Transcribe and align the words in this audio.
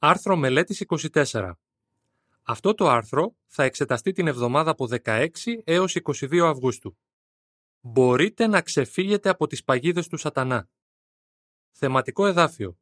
Άρθρο 0.00 0.36
μελέτης 0.36 0.84
24. 0.88 1.52
Αυτό 2.42 2.74
το 2.74 2.88
άρθρο 2.88 3.36
θα 3.46 3.62
εξεταστεί 3.62 4.12
την 4.12 4.26
εβδομάδα 4.26 4.70
από 4.70 4.88
16 5.04 5.28
έως 5.64 5.96
22 6.02 6.38
Αυγούστου. 6.38 6.98
Μπορείτε 7.80 8.46
να 8.46 8.62
ξεφύγετε 8.62 9.28
από 9.28 9.46
τις 9.46 9.64
παγίδες 9.64 10.08
του 10.08 10.16
σατανά. 10.16 10.68
Θεματικό 11.70 12.26
εδάφιο. 12.26 12.78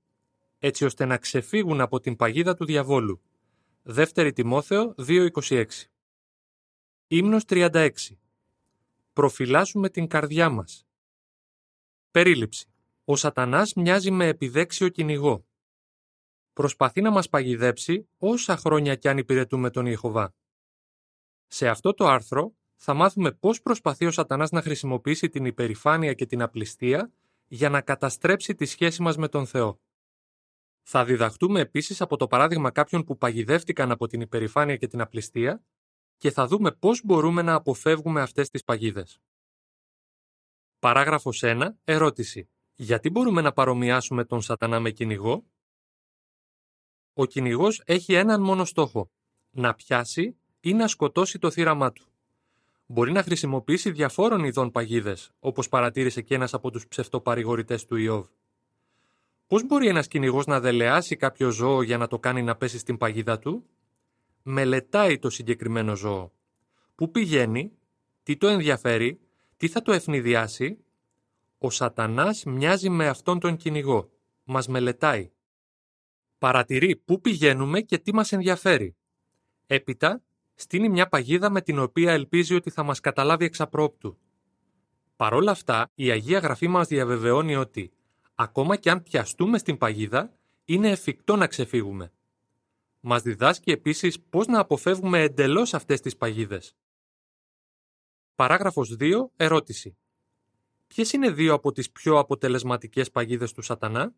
Έτσι 0.59 0.85
ώστε 0.85 1.05
να 1.05 1.17
ξεφύγουν 1.19 1.81
από 1.81 2.01
την 2.01 2.17
παγίδα 2.17 2.55
του 2.55 2.65
διαβόλου. 2.65 3.23
Δεύτερη 3.83 4.33
Τιμόθεο 4.33 4.95
2.26. 4.99 5.67
Ύμνος 7.07 7.43
36. 7.49 7.91
Προφυλάσσουμε 9.13 9.89
την 9.89 10.07
καρδιά 10.07 10.49
μας. 10.49 10.87
Περίληψη. 12.11 12.69
Ο 13.05 13.17
σατανάς 13.17 13.75
μοιάζει 13.75 14.11
με 14.11 14.27
επιδέξιο 14.27 14.89
κυνηγό. 14.89 15.46
Προσπαθεί 16.57 17.01
να 17.01 17.11
μας 17.11 17.29
παγιδέψει 17.29 18.09
όσα 18.19 18.57
χρόνια 18.57 18.95
κι 18.95 19.09
αν 19.09 19.19
υπηρετούμε 19.19 19.71
τον 19.71 19.87
Ιεχωβά. 19.87 20.35
Σε 21.47 21.69
αυτό 21.69 21.95
το 21.95 22.07
άρθρο 22.07 22.55
θα 22.77 22.95
μάθουμε 22.95 23.33
πώς 23.33 23.63
προσπαθεί 23.63 24.07
ο 24.07 24.11
σατανάς 24.11 24.51
να 24.51 24.63
χρησιμοποιήσει 24.63 25.29
την 25.29 25.45
υπερηφάνεια 25.45 26.13
και 26.13 26.27
την 26.27 26.43
απληστία 26.43 27.13
για 27.47 27.69
να 27.69 27.81
καταστρέψει 27.81 28.55
τη 28.55 28.65
σχέση 28.65 29.03
μας 29.03 29.17
με 29.17 29.29
τον 29.29 29.47
Θεό. 29.47 29.81
Θα 30.83 31.05
διδαχτούμε 31.05 31.61
επίσης 31.61 32.01
από 32.01 32.17
το 32.17 32.27
παράδειγμα 32.27 32.71
κάποιων 32.71 33.05
που 33.05 33.19
παγιδεύτηκαν 33.19 33.91
από 33.91 34.07
την 34.07 34.21
υπερηφάνεια 34.21 34.77
και 34.77 34.87
την 34.87 35.01
απληστία 35.01 35.65
και 36.17 36.31
θα 36.31 36.47
δούμε 36.47 36.73
πώς 36.73 37.01
μπορούμε 37.05 37.43
να 37.43 37.55
αποφεύγουμε 37.55 38.21
αυτές 38.21 38.51
τις 38.51 38.65
παγίδες. 38.65 39.21
Παράγραφος 40.79 41.43
1. 41.45 41.69
Ερώτηση. 41.85 42.51
Γιατί 42.75 43.11
μπορούμε 43.11 43.41
να 43.41 43.53
παρομοιάσουμε 43.53 44.25
τον 44.25 44.43
σατανά 44.43 44.81
με 44.81 44.91
κυνηγό; 44.91 45.45
Ο 47.19 47.25
κυνηγός 47.25 47.83
έχει 47.85 48.15
έναν 48.15 48.43
μόνο 48.43 48.65
στόχο. 48.65 49.11
Να 49.51 49.75
πιάσει 49.75 50.37
ή 50.61 50.73
να 50.73 50.89
σκοτώσει 50.89 51.39
το 51.39 51.51
θύραμά 51.51 51.93
του. 51.93 52.05
Μπορεί 52.87 53.13
να 53.13 53.23
χρησιμοποιήσει 53.23 53.91
διαφόρων 53.91 54.45
ειδών 54.45 54.71
παγίδες, 54.71 55.31
όπως 55.39 55.69
παρατήρησε 55.69 56.23
και 56.23 56.35
ένας 56.35 56.55
από 56.55 56.71
τους 56.71 56.87
ψευτοπαρηγορητές 56.87 57.85
του 57.85 57.97
Ιώβ. 57.97 58.27
Πώς 59.47 59.67
μπορεί 59.67 59.89
ένας 59.89 60.09
κυνηγός 60.09 60.47
να 60.47 60.61
δελεάσει 60.61 61.17
κάποιο 61.17 61.51
ζώο 61.51 61.83
για 61.83 61.99
να 61.99 62.07
το 62.07 62.19
κάνει 62.19 62.43
να 62.43 62.57
πέσει 62.57 62.79
στην 62.79 62.97
παγίδα 62.97 63.39
του; 63.39 63.65
Μελετάει 64.43 65.19
το 65.19 65.31
συγκεκριμένο 65.31 65.97
ζώο. 65.97 66.33
Πού 66.95 67.11
πηγαίνει, 67.11 67.73
τι 68.23 68.37
το 68.37 68.47
ενδιαφέρει, 68.47 69.21
τι 69.57 69.69
θα 69.69 69.83
το 69.83 69.93
ευνηδιάσει; 69.93 70.79
Ο 71.59 71.71
σατανάς 71.71 72.45
μοιάζει 72.45 72.89
με 72.89 73.09
αυτόν 73.09 73.39
τον 73.39 73.57
κυνηγό. 73.57 74.11
Μας 74.45 74.69
μελετάει. 74.69 75.31
Παρατηρεί 76.39 76.97
πού 76.97 77.21
πηγαίνουμε 77.21 77.81
και 77.81 77.99
τι 77.99 78.15
μας 78.15 78.33
ενδιαφέρει. 78.33 78.97
Έπειτα, 79.67 80.23
στείνει 80.55 80.89
μια 80.89 81.09
παγίδα 81.09 81.51
με 81.51 81.61
την 81.61 81.79
οποία 81.79 82.13
ελπίζει 82.13 82.55
ότι 82.55 82.71
θα 82.71 82.83
μας 82.83 83.01
καταλάβει 83.01 83.45
εξαπρόπτου. 83.45 84.19
Παρόλα 85.17 85.51
αυτά, 85.51 85.91
η 85.95 86.11
Αγία 86.11 86.39
Γραφή 86.39 86.69
μας 86.69 86.89
διαβεβαιώνει 86.89 87.57
ότι 87.57 87.93
ακόμα 88.35 88.77
και 88.77 88.91
αν 88.91 89.03
πιαστούμε 89.03 89.59
στην 89.59 89.77
παγίδα, 89.79 90.37
είναι 90.65 90.91
εφικτό 90.91 91.37
να 91.37 91.47
ξεφύγουμε. 91.47 92.13
Μας 93.01 93.23
διδάσκει 93.23 93.71
επίσης 93.71 94.21
πώς 94.21 94.47
να 94.47 94.59
αποφεύγουμε 94.59 95.21
εντελώς 95.21 95.75
αυτές 95.75 96.01
τις 96.01 96.17
παγίδες. 96.17 96.77
Παράγραφος 98.35 98.97
2. 99.01 99.31
Ερώτηση. 99.37 99.97
Ποιες 100.87 101.13
είναι 101.13 101.31
δύο 101.31 101.55
από 101.55 101.73
τις 101.73 101.91
πιο 101.91 102.19
αποτελεσματικές 102.19 103.11
παγίδες 103.11 103.53
του 103.53 103.63
σατανά; 103.63 104.15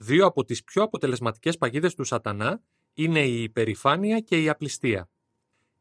Δύο 0.00 0.26
από 0.26 0.44
τις 0.44 0.64
πιο 0.64 0.82
αποτελεσματικές 0.82 1.58
παγίδες 1.58 1.94
του 1.94 2.04
σατανά 2.04 2.62
είναι 2.94 3.26
η 3.26 3.42
υπερηφάνεια 3.42 4.20
και 4.20 4.42
η 4.42 4.48
απληστία. 4.48 5.10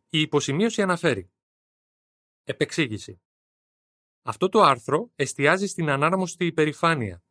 Η 0.10 0.22
υποσημείωση 0.22 0.82
αναφέρει. 0.82 1.32
Επεξήγηση. 2.44 3.22
Αυτό 4.22 4.50
το 4.50 4.62
άρθρο 4.62 5.12
εστιάζει 5.16 5.68
στην 5.68 5.90
ανάρμοστη 5.90 6.46
υπερηφάνεια, 6.46 7.24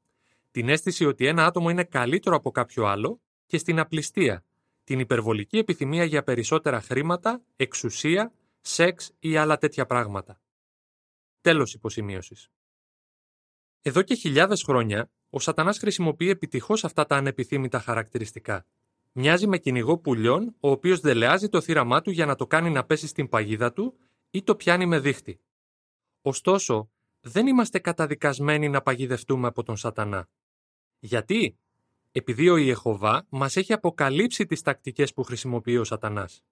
την 0.51 0.69
αίσθηση 0.69 1.05
ότι 1.05 1.27
ένα 1.27 1.47
άτομο 1.47 1.71
είναι 1.71 1.85
καλύτερο 1.85 2.37
από 2.37 2.51
κάποιο 2.51 2.85
άλλο 2.85 3.21
και 3.47 3.59
στην 3.59 3.79
απληστία, 3.79 4.45
την 4.85 4.99
υπερβολική 4.99 5.59
επιθυμία 5.59 6.05
για 6.05 6.23
περισσότερα 6.23 6.81
χρήματα, 6.81 7.43
εξουσία, 7.57 8.33
σεξ 8.61 9.13
ή 9.19 9.37
άλλα 9.37 9.59
τέτοια 9.59 9.87
πράγματα. 9.87 10.41
Τέλος 11.41 11.75
υποσημείωσης. 11.75 12.51
Εδώ 13.83 14.03
και 14.03 14.15
χιλιάδες 14.15 14.63
χρόνια, 14.63 15.11
ο 15.37 15.39
Σατανάς 15.39 15.79
χρησιμοποιεί 15.79 16.29
επιτυχώς 16.29 16.85
αυτά 16.85 17.07
τα 17.07 17.17
ανεπιθύμητα 17.17 17.81
χαρακτηριστικά. 17.81 18.67
Μοιάζει 19.13 19.47
με 19.47 19.59
κυνηγό 19.59 19.99
πουλιών, 19.99 20.55
ο 20.61 20.71
οποίος 20.71 21.01
δελεάζει 21.01 21.49
το 21.49 21.61
θύραμά 21.61 22.01
του 22.01 22.11
για 22.11 22.27
να 22.27 22.35
το 22.35 22.47
κάνει 22.47 22.71
να 22.71 22.85
πέσει 22.85 23.07
στην 23.07 23.29
παγίδα 23.29 23.73
του 23.73 23.99
ή 24.31 24.43
το 24.43 24.57
πιάνει 24.57 24.87
με 24.87 24.99
δίχτυ. 24.99 25.41
Ωστόσο, 26.23 26.91
δεν 27.21 27.47
είμαστε 27.47 27.79
καταδικασμένοι 27.79 28.69
να 28.69 28.83
παγιδευτούμε 28.83 29.47
από 29.47 29.63
τον 29.63 29.77
Σατανά. 29.77 30.29
Γιατί; 30.99 31.59
Επειδή 32.13 32.49
ο 32.49 32.57
Ιεχωβά 32.57 33.27
μας 33.29 33.57
έχει 33.57 33.73
αποκαλύψει 33.73 34.47
τις 34.47 34.63
τακτικές 34.63 35.13
που 35.13 35.23
χρησιμοποιεί 35.23 35.77
ο 35.77 35.85
Σατανάς. 35.85 36.45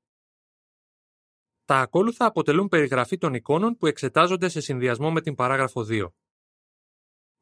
Τα 1.65 1.79
ακόλουθα 1.79 2.27
αποτελούν 2.27 2.69
περιγραφή 2.69 3.19
των 3.19 3.35
εικόνων 3.35 3.77
που 3.77 3.87
εξετάζονται 3.87 4.49
σε 4.49 4.61
συνδυασμό 4.61 5.11
με 5.11 5.21
την 5.21 5.35
παράγραφο 5.35 5.87
2. 5.89 6.09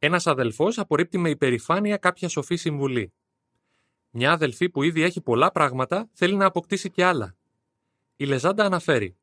Ένας 0.04 0.26
αδελφός 0.26 0.78
απορρίπτει 0.78 1.18
με 1.18 1.30
υπερηφάνεια 1.30 1.96
κάποια 1.96 2.28
σοφή 2.28 2.56
συμβουλή. 2.56 3.12
Μια 4.10 4.32
αδελφή 4.32 4.68
που 4.68 4.82
ήδη 4.82 5.02
έχει 5.02 5.20
πολλά 5.20 5.52
πράγματα 5.52 6.08
θέλει 6.12 6.36
να 6.36 6.46
αποκτήσει 6.46 6.90
και 6.90 7.04
άλλα. 7.04 7.36
Η 8.16 8.24
Λεζάντα 8.24 8.64
αναφέρει. 8.64 9.16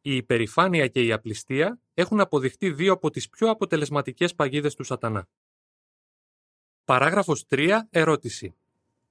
Η 0.00 0.16
υπερηφάνεια 0.16 0.88
και 0.88 1.04
η 1.04 1.12
απληστία 1.12 1.80
έχουν 1.94 2.20
αποδειχτεί 2.20 2.70
δύο 2.70 2.92
από 2.92 3.10
τις 3.10 3.28
πιο 3.28 3.50
αποτελεσματικές 3.50 4.34
παγίδες 4.34 4.74
του 4.74 4.84
σατανά. 4.84 5.28
Παράγραφος 6.84 7.44
3. 7.48 7.80
Ερώτηση. 7.90 8.54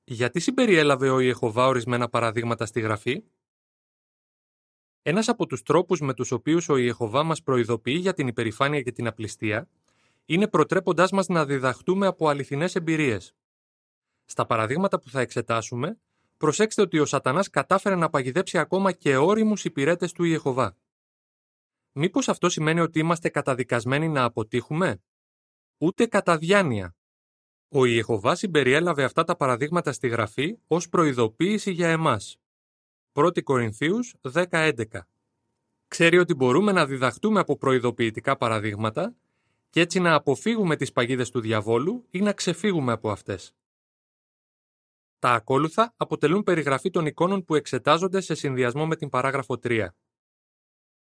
Γιατί 0.04 0.40
συμπεριέλαβε 0.40 1.10
ο 1.10 1.20
Ιεχωβά 1.20 1.68
ορισμένα 1.68 2.10
παραδείγματα 2.10 2.66
στη 2.66 2.80
γραφή; 2.80 3.24
Ένας 5.02 5.28
από 5.28 5.46
τους 5.46 5.64
τρόπους 5.64 6.00
με 6.00 6.14
τους 6.14 6.32
οποίους 6.32 6.70
ο 6.70 6.78
Ιεχωβά 6.78 7.24
μας 7.24 7.44
προειδοποιεί 7.44 7.98
για 8.00 8.14
την 8.14 8.28
υπερηφάνεια 8.28 8.82
και 8.82 8.92
την 8.92 9.08
απληστία 9.08 9.70
είναι 10.30 10.48
προτρέποντάς 10.48 11.12
μας 11.12 11.28
να 11.28 11.46
διδαχτούμε 11.46 12.08
από 12.08 12.28
αληθινές 12.28 12.76
εμπειρίες. 12.76 13.36
Στα 14.26 14.46
παραδείγματα 14.46 15.00
που 15.00 15.10
θα 15.10 15.20
εξετάσουμε, 15.20 16.00
προσέξτε 16.38 16.82
ότι 16.82 17.00
ο 17.00 17.06
Σατανάς 17.06 17.50
κατάφερε 17.50 17.96
να 17.96 18.10
παγιδέψει 18.10 18.58
ακόμα 18.58 18.92
και 18.92 19.16
όριμους 19.16 19.66
υπηρέτες 19.66 20.12
του 20.12 20.24
Ιεχοβά. 20.24 20.78
Μήπως 21.92 22.30
αυτό 22.30 22.50
σημαίνει 22.50 22.80
ότι 22.80 23.00
είμαστε 23.00 23.30
καταδικασμένοι 23.30 24.10
να 24.10 24.24
αποτύχουμε; 24.24 25.02
Ούτε 25.78 26.06
κατά 26.06 26.38
διάνοια. 26.38 26.96
Ο 27.70 27.86
Ιεχωβά 27.86 28.36
συμπεριέλαβε 28.36 29.04
αυτά 29.04 29.24
τα 29.24 29.36
παραδείγματα 29.36 29.92
στη 29.92 30.08
γραφή 30.08 30.58
ως 30.68 30.90
προειδοποίηση 30.90 31.72
για 31.72 31.90
εμάς. 31.90 32.38
1 33.14 33.44
Κορινθίους 33.44 34.16
10-11 34.22 35.08
Ξέρει 35.88 36.18
ότι 36.18 36.34
μπορούμε 36.34 36.72
να 36.72 36.86
διδαχτούμε 36.86 37.40
από 37.40 37.58
προειδοποιητικά 37.58 38.38
παραδείγματα 38.38 39.16
και 39.70 39.80
έτσι 39.80 40.00
να 40.00 40.14
αποφύγουμε 40.14 40.76
τις 40.76 40.92
παγίδες 40.92 41.30
του 41.30 41.40
διαβόλου 41.40 42.08
ή 42.10 42.22
να 42.22 42.34
ξεφύγουμε 42.34 42.92
από 42.92 43.12
αυτές. 43.12 43.56
Τα 45.20 45.34
ακόλουθα 45.34 45.94
αποτελούν 45.98 46.44
περιγραφή 46.44 46.90
των 46.90 47.06
εικόνων 47.06 47.44
που 47.44 47.56
εξετάζονται 47.56 48.22
σε 48.22 48.34
συνδυασμό 48.34 48.88
με 48.88 48.96
την 48.96 49.10
παράγραφο 49.10 49.60
3. 49.64 49.88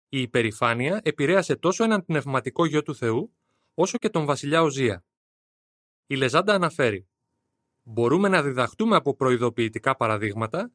Η 0.09 0.21
υπερηφάνεια 0.21 1.01
επηρέασε 1.03 1.55
τόσο 1.55 1.83
έναν 1.83 2.05
πνευματικό 2.05 2.65
γιο 2.65 2.81
του 2.81 2.95
Θεού, 2.95 3.35
όσο 3.73 3.97
και 3.97 4.09
τον 4.09 4.25
βασιλιά 4.25 4.61
Οζία. 4.61 5.05
Η 6.07 6.15
Λεζάντα 6.15 6.53
αναφέρει 6.53 7.07
«Μπορούμε 7.83 8.27
να 8.27 8.43
διδαχτούμε 8.43 8.95
από 8.95 9.15
προειδοποιητικά 9.15 9.95
παραδείγματα 9.95 10.71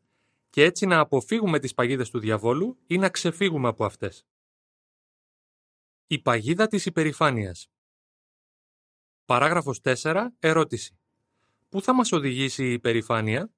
και 0.51 0.65
έτσι 0.65 0.87
να 0.87 0.99
αποφύγουμε 0.99 1.59
τις 1.59 1.75
παγίδες 1.75 2.11
του 2.11 2.19
διαβόλου 2.19 2.79
ή 2.87 2.99
να 2.99 3.09
ξεφύγουμε 3.09 3.69
από 3.69 3.85
αυτές». 3.85 4.27
Η 6.07 6.19
παγίδα 6.19 6.67
της 6.67 6.87
υπερηφάνειας 6.87 7.71
Παράγραφος 9.25 9.81
4. 9.83 10.27
Ερώτηση. 10.39 10.99
Πού 11.69 11.83
θα 11.83 11.95
μας 11.95 12.13
οδηγήσει 12.13 12.65
η 12.65 12.73
υπερηφάνεια; 12.73 13.51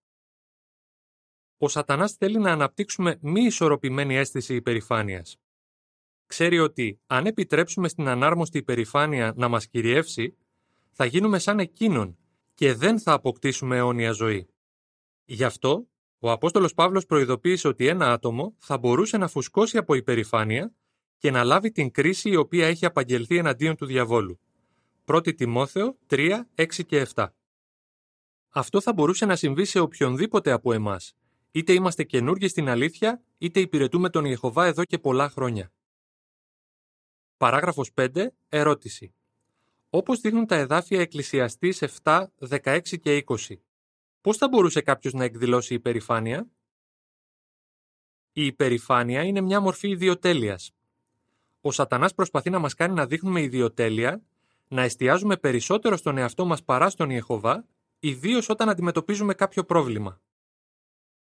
Ο 1.58 1.68
σατανάς 1.68 2.12
θέλει 2.12 2.38
να 2.38 2.52
αναπτύξουμε 2.52 3.18
μη 3.20 3.40
ισορροπημένη 3.42 4.16
αίσθηση 4.16 4.54
υπερηφάνειας. 4.54 5.36
Ξέρει 6.26 6.58
ότι 6.58 7.00
αν 7.06 7.26
επιτρέψουμε 7.26 7.88
στην 7.88 8.08
ανάρμοστη 8.08 8.58
υπερηφάνεια 8.58 9.32
να 9.36 9.48
μας 9.48 9.68
κυριεύσει, 9.68 10.36
θα 10.90 11.04
γίνουμε 11.04 11.38
σαν 11.38 11.58
εκείνον 11.58 12.18
και 12.54 12.74
δεν 12.74 13.00
θα 13.00 13.12
αποκτήσουμε 13.12 13.76
αιώνια 13.76 14.10
ζωή. 14.10 14.48
Γι' 15.24 15.44
αυτό, 15.44 15.88
ο 16.18 16.30
Απόστολος 16.30 16.74
Παύλος 16.74 17.06
προειδοποίησε 17.06 17.68
ότι 17.68 17.86
ένα 17.86 18.12
άτομο 18.12 18.54
θα 18.58 18.78
μπορούσε 18.78 19.16
να 19.16 19.28
φουσκώσει 19.28 19.76
από 19.76 19.94
υπερηφάνεια 19.94 20.74
και 21.18 21.30
να 21.30 21.44
λάβει 21.44 21.70
την 21.70 21.90
κρίση 21.90 22.30
η 22.30 22.36
οποία 22.36 22.66
έχει 22.66 22.84
απαγγελθεί 22.84 23.36
εναντίον 23.36 23.76
του 23.76 23.86
διαβόλου. 23.86 24.40
1 25.06 25.36
Τιμόθεο 25.36 25.98
3, 26.06 26.40
6 26.54 26.84
και 26.86 27.06
7. 27.14 27.28
Αυτό 28.48 28.80
θα 28.80 28.92
μπορούσε 28.92 29.26
να 29.26 29.36
συμβεί 29.36 29.64
σε 29.64 29.78
οποιονδήποτε 29.78 30.50
από 30.50 30.72
εμάς, 30.72 31.14
είτε 31.50 31.72
είμαστε 31.72 32.04
καινούργοι 32.04 32.48
στην 32.48 32.68
αλήθεια, 32.68 33.22
είτε 33.38 33.60
υπηρετούμε 33.60 34.10
τον 34.10 34.24
Ιεχωβά 34.24 34.66
εδώ 34.66 34.84
και 34.84 34.98
πολλά 34.98 35.28
χρόνια. 35.28 35.72
Παράγραφος 37.36 37.90
5. 37.94 38.26
Ερώτηση. 38.48 39.14
Όπως 39.90 40.20
δείχνουν 40.20 40.46
τα 40.46 40.56
εδάφια 40.56 41.00
Εκκλησιαστής 41.00 41.82
7, 42.02 42.26
16 42.48 42.80
και 43.00 43.24
20, 43.26 43.36
πώς 44.20 44.36
θα 44.36 44.48
μπορούσε 44.48 44.80
κάποιος 44.80 45.12
να 45.12 45.24
εκδηλώσει 45.24 45.74
υπερηφάνεια; 45.74 46.50
Η 48.32 48.46
υπερηφάνεια 48.46 49.22
είναι 49.22 49.40
μια 49.40 49.60
μορφή 49.60 49.88
ιδιοτέλειας. 49.88 50.70
Ο 51.60 51.72
σατανάς 51.72 52.14
προσπαθεί 52.14 52.50
να 52.50 52.58
μας 52.58 52.74
κάνει 52.74 52.94
να 52.94 53.06
δείχνουμε 53.06 53.42
ιδιοτέλεια, 53.42 54.22
να 54.68 54.82
εστιάζουμε 54.82 55.36
περισσότερο 55.36 55.96
στον 55.96 56.18
εαυτό 56.18 56.44
μας 56.44 56.62
παρά 56.62 56.90
στον 56.90 57.10
Ιεχωβά, 57.10 57.66
ιδίως 58.00 58.48
όταν 58.48 58.68
αντιμετωπίζουμε 58.68 59.34
κάποιο 59.34 59.64
πρόβλημα. 59.64 60.20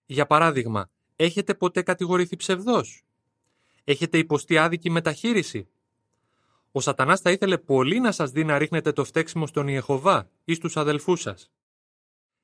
Για 0.06 0.25
παράδειγμα, 0.25 0.90
έχετε 1.16 1.54
ποτέ 1.54 1.81
κατηγορηθεί 1.81 2.36
ψευδός; 2.36 3.04
Έχετε 3.84 4.18
υποστεί 4.18 4.57
άδικη 4.57 4.90
μεταχείριση; 4.90 5.68
Ο 6.72 6.80
σατανάς 6.80 7.22
θα 7.22 7.31
ήθελε 7.31 7.57
πολύ 7.57 8.00
να 8.00 8.12
σας 8.12 8.31
δει 8.31 8.44
να 8.44 8.57
ρίχνετε 8.57 8.92
το 8.92 9.04
φταίξιμο 9.04 9.48
στον 9.48 9.68
Ιεχωβά 9.68 10.30
ή 10.45 10.54
στους 10.54 10.78
αδελφούς 10.78 11.22
σας. 11.22 11.51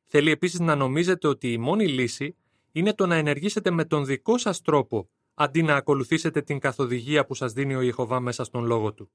Θέλει 0.06 0.31
επίσης 0.31 0.60
να 0.60 0.75
νομίζετε 0.75 1.28
ότι 1.28 1.51
η 1.51 1.57
μόνη 1.57 1.88
λύση 1.88 2.36
είναι 2.72 2.94
το 2.94 3.06
να 3.06 3.16
ενεργήσετε 3.16 3.72
με 3.72 3.86
τον 3.86 4.06
δικό 4.06 4.38
σας 4.38 4.62
τρόπο, 4.62 5.10
αντί 5.34 5.62
να 5.62 5.75
ακολουθήσετε 5.75 6.42
την 6.42 6.60
καθοδηγία 6.60 7.25
που 7.25 7.34
σας 7.34 7.54
δίνει 7.54 7.75
ο 7.75 7.81
Ιεχωβά 7.81 8.19
μέσα 8.19 8.44
στον 8.44 8.66
λόγο 8.66 8.94
του. 8.94 9.12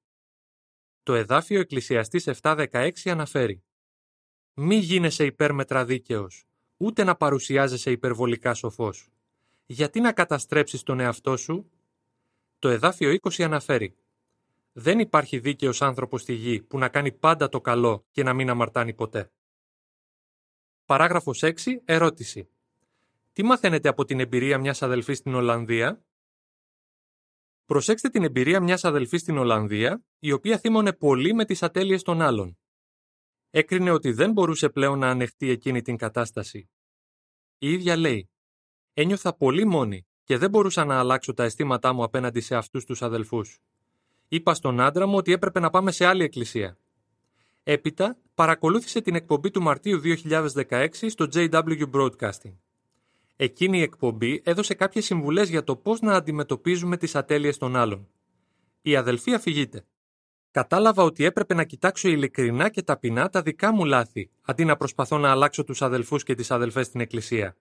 Το 1.04 1.14
εδάφιο 1.14 1.60
Εκκλησιαστής 1.60 2.28
7.16 2.42 2.90
αναφέρει 3.04 3.62
«Μη 4.54 4.76
γίνεσαι 4.76 5.24
υπέρμετρα 5.24 5.84
δίκαιος, 5.84 6.44
ούτε 6.76 7.04
να 7.04 7.16
παρουσιάζεσαι 7.16 7.90
υπερβολικά 7.90 8.54
σοφός. 8.54 9.08
Γιατί 9.66 10.00
να 10.00 10.12
καταστρέψεις 10.12 10.82
τον 10.82 11.00
εαυτό 11.00 11.36
σου» 11.36 11.70
Το 12.58 12.68
εδάφιο 12.68 13.18
20 13.22 13.42
αναφέρει 13.42 13.96
«Δεν 14.72 14.98
υπάρχει 14.98 15.38
δίκαιος 15.38 15.82
άνθρωπος 15.82 16.20
στη 16.20 16.32
γη 16.32 16.62
που 16.62 16.78
να 16.78 16.88
κάνει 16.88 17.12
πάντα 17.12 17.48
το 17.48 17.60
καλό 17.60 18.06
και 18.10 18.22
να 18.22 18.32
μην 18.32 18.50
αμαρτάνει 18.50 18.94
ποτέ». 18.94 19.30
Παράγραφος 20.86 21.42
6. 21.42 21.52
Ερώτηση. 21.84 22.48
Τι 23.32 23.42
μαθαίνετε 23.42 23.88
από 23.88 24.04
την 24.04 24.20
εμπειρία 24.20 24.58
μιας 24.58 24.82
αδελφής 24.82 25.18
στην 25.18 25.34
Ολλανδία; 25.34 26.04
Προσέξτε 27.66 28.08
την 28.08 28.24
εμπειρία 28.24 28.60
μιας 28.60 28.84
αδελφής 28.84 29.20
στην 29.20 29.38
Ολλανδία, 29.38 30.04
η 30.18 30.32
οποία 30.32 30.58
θύμωνε 30.58 30.92
πολύ 30.92 31.34
με 31.34 31.44
τις 31.44 31.62
ατέλειες 31.62 32.02
των 32.02 32.20
άλλων. 32.20 32.58
Έκρινε 33.50 33.90
ότι 33.90 34.12
δεν 34.12 34.32
μπορούσε 34.32 34.68
πλέον 34.68 34.98
να 34.98 35.08
ανεχτεί 35.08 35.50
εκείνη 35.50 35.82
την 35.82 35.96
κατάσταση. 35.96 36.70
Η 37.58 37.72
ίδια 37.72 37.96
λέει 37.96 38.30
«Ένιωθα 38.94 39.36
πολύ 39.36 39.64
μόνη 39.64 40.06
και 40.24 40.38
δεν 40.38 40.50
μπορούσα 40.50 40.84
να 40.84 40.98
αλλάξω 40.98 41.34
τα 41.34 41.44
αισθήματά 41.44 41.92
μου 41.92 42.02
απέναντι 42.02 42.40
σε 42.40 42.56
αυτούς 42.56 42.84
τους 42.84 43.02
αδελφούς. 43.02 43.60
Είπα 44.28 44.54
στον 44.54 44.80
άντρα 44.80 45.06
μου 45.06 45.16
ότι 45.16 45.32
έπρεπε 45.32 45.60
να 45.60 45.70
πάμε 45.70 45.90
σε 45.90 46.04
άλλη 46.04 46.24
εκκλησία. 46.24 46.78
Έπειτα, 47.62 48.18
παρακολούθησε 48.34 49.00
την 49.00 49.14
εκπομπή 49.14 49.50
του 49.50 49.62
Μαρτίου 49.62 50.00
2016 50.68 50.88
στο 51.08 51.28
JW 51.32 51.90
Broadcasting. 51.92 52.54
Εκείνη 53.36 53.78
η 53.78 53.82
εκπομπή 53.82 54.42
έδωσε 54.44 54.74
κάποιες 54.74 55.04
συμβουλές 55.04 55.48
για 55.48 55.64
το 55.64 55.76
πώς 55.76 56.00
να 56.00 56.14
αντιμετωπίζουμε 56.14 56.96
τις 56.96 57.14
ατέλειες 57.14 57.58
των 57.58 57.76
άλλων. 57.76 58.08
Η 58.82 58.96
αδελφή 58.96 59.34
αφηγείται. 59.34 59.86
Κατάλαβα 60.50 61.02
ότι 61.02 61.24
έπρεπε 61.24 61.54
να 61.54 61.64
κοιτάξω 61.64 62.08
ειλικρινά 62.08 62.68
και 62.68 62.82
ταπεινά 62.82 63.28
τα 63.28 63.42
δικά 63.42 63.72
μου 63.72 63.84
λάθη, 63.84 64.30
αντί 64.42 64.64
να 64.64 64.76
προσπαθώ 64.76 65.18
να 65.18 65.30
αλλάξω 65.30 65.64
τους 65.64 65.82
αδελφούς 65.82 66.22
και 66.22 66.34
τις 66.34 66.50
αδελφές 66.50 66.86
στην 66.86 67.00
Εκκλησία. 67.00 67.56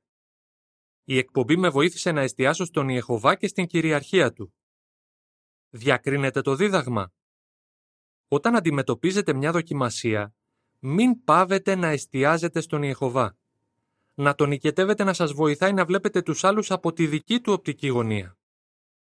Η 1.03 1.17
εκπομπή 1.17 1.57
με 1.57 1.69
βοήθησε 1.69 2.11
να 2.11 2.21
εστιάσω 2.21 2.65
στον 2.65 2.89
Ιεχοβά 2.89 3.35
και 3.35 3.47
στην 3.47 3.67
κυριαρχία 3.67 4.33
του. 4.33 4.53
Διακρίνεται 5.69 6.41
το 6.41 6.55
δίδαγμα. 6.55 7.13
Όταν 8.27 8.55
αντιμετωπίζετε 8.55 9.33
μια 9.33 9.51
δοκιμασία, 9.51 10.35
μην 10.79 11.23
πάβετε 11.23 11.75
να 11.75 11.87
εστιάζετε 11.87 12.61
στον 12.61 12.83
Ιεχωβά. 12.83 13.37
Να 14.15 14.35
τον 14.35 14.49
νικετεύετε 14.49 15.03
να 15.03 15.13
σας 15.13 15.31
βοηθάει 15.31 15.73
να 15.73 15.85
βλέπετε 15.85 16.21
τους 16.21 16.43
άλλους 16.43 16.71
από 16.71 16.93
τη 16.93 17.07
δική 17.07 17.39
του 17.41 17.53
οπτική 17.53 17.87
γωνία. 17.87 18.37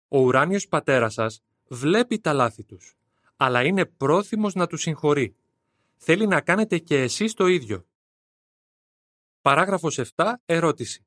Ο 0.07 0.19
ουράνιος 0.19 0.67
πατέρας 0.67 1.13
σας 1.13 1.43
βλέπει 1.67 2.19
τα 2.19 2.33
λάθη 2.33 2.63
τους, 2.63 2.97
αλλά 3.35 3.63
είναι 3.63 3.85
πρόθυμος 3.85 4.53
να 4.53 4.67
τους 4.67 4.81
συγχωρεί. 4.81 5.35
Θέλει 5.97 6.27
να 6.27 6.41
κάνετε 6.41 6.77
και 6.77 7.01
εσείς 7.01 7.33
το 7.33 7.45
ίδιο. 7.47 7.85
Παράγραφος 9.41 9.97
7. 10.15 10.33
Ερώτηση. 10.45 11.05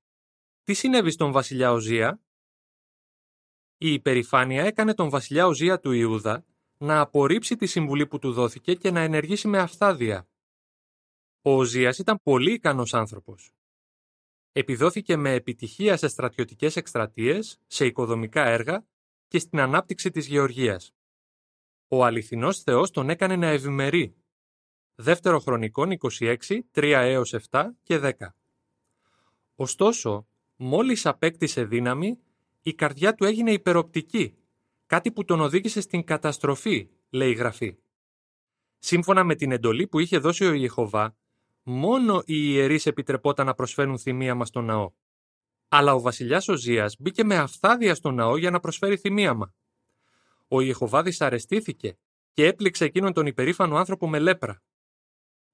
Τι 0.65 0.75
συνέβη 0.75 1.11
στον 1.11 1.33
βασιλιά 1.33 1.73
Οζία; 1.73 2.21
Η 3.79 3.93
υπερηφάνεια 3.93 4.65
έκανε 4.65 4.95
τον 4.95 5.09
βασιλιά 5.11 5.47
Οζία 5.47 5.81
του 5.81 5.93
Ιούδα 5.93 6.45
να 6.79 7.01
απορρίψει 7.01 7.57
τη 7.57 7.67
συμβουλή 7.67 8.07
που 8.07 8.19
του 8.19 8.33
δόθηκε 8.33 8.75
και 8.75 8.91
να 8.91 9.01
ενεργήσει 9.01 9.49
με 9.49 9.59
αυθάδεια. 9.59 10.29
Ο 11.43 11.55
Οζίας 11.55 11.99
ήταν 11.99 12.21
πολύ 12.23 12.53
ικανός 12.53 12.95
άνθρωπος. 12.95 13.53
Επιδόθηκε 14.59 15.17
με 15.17 15.33
επιτυχία 15.33 15.97
σε 15.97 16.09
στρατιωτικές 16.09 16.77
εκστρατείες, 16.77 17.61
σε 17.67 17.87
οικοδομικά 17.87 18.45
έργα 18.45 18.87
και 19.29 19.39
στην 19.39 19.61
ανάπτυξη 19.61 20.11
της 20.11 20.27
γεωργίας. 20.27 20.95
Ο 21.89 22.05
αληθινός 22.05 22.63
Θεός 22.63 22.91
τον 22.91 23.11
έκανε 23.11 23.37
να 23.37 23.47
ευημερεί. 23.47 24.15
Δεύτερο 24.95 25.39
χρονικών 25.39 25.91
26, 25.91 26.37
3 26.73 27.03
έως 27.05 27.35
7 27.51 27.77
και 27.83 27.99
10. 27.99 28.11
Ωστόσο, 29.55 30.27
μόλις 30.57 31.07
απέκτησε 31.07 31.65
δύναμη, 31.65 32.19
η 32.63 32.75
καρδιά 32.75 33.15
του 33.15 33.25
έγινε 33.25 33.53
υπεροπτική 33.53 34.37
κάτι 34.87 35.13
που 35.13 35.25
τον 35.25 35.41
οδήγησε 35.41 35.81
στην 35.81 36.05
καταστροφή, 36.05 36.89
λέει 37.11 37.31
η 37.31 37.35
Γραφή. 37.35 37.77
Σύμφωνα 38.79 39.25
με 39.25 39.35
την 39.35 39.53
εντολή 39.53 39.87
που 39.87 39.99
είχε 39.99 40.19
δώσει 40.19 40.45
ο 40.45 40.53
Ιεχωβά, 40.53 41.17
μόνο 41.69 42.23
οι 42.25 42.53
ιερείς 42.53 42.87
επιτρεπόταν 42.87 43.47
να 43.47 43.55
προσφέρουν 43.55 43.99
θυμίαμα 43.99 44.45
στο 44.45 44.61
ναό. 44.61 44.91
Αλλά 45.69 45.95
ο 45.95 46.01
βασιλιάς 46.01 46.49
Οζίας 46.49 46.97
μπήκε 46.99 47.25
με 47.25 47.37
αυθάδεια 47.37 47.95
στο 47.95 48.11
ναό 48.11 48.37
για 48.37 48.51
να 48.51 48.61
προσφέρει 48.61 48.97
θυμίαμα. 48.97 49.55
Ο 50.49 50.61
Ιεχωβά 50.61 51.03
δυσαρεστήθηκε 51.03 51.99
και 52.33 52.47
έπληξε 52.47 52.85
εκείνον 52.85 53.13
τον 53.13 53.27
υπερήφανο 53.27 53.77
άνθρωπο 53.77 54.09
με 54.09 54.19
λέπρα. 54.19 54.63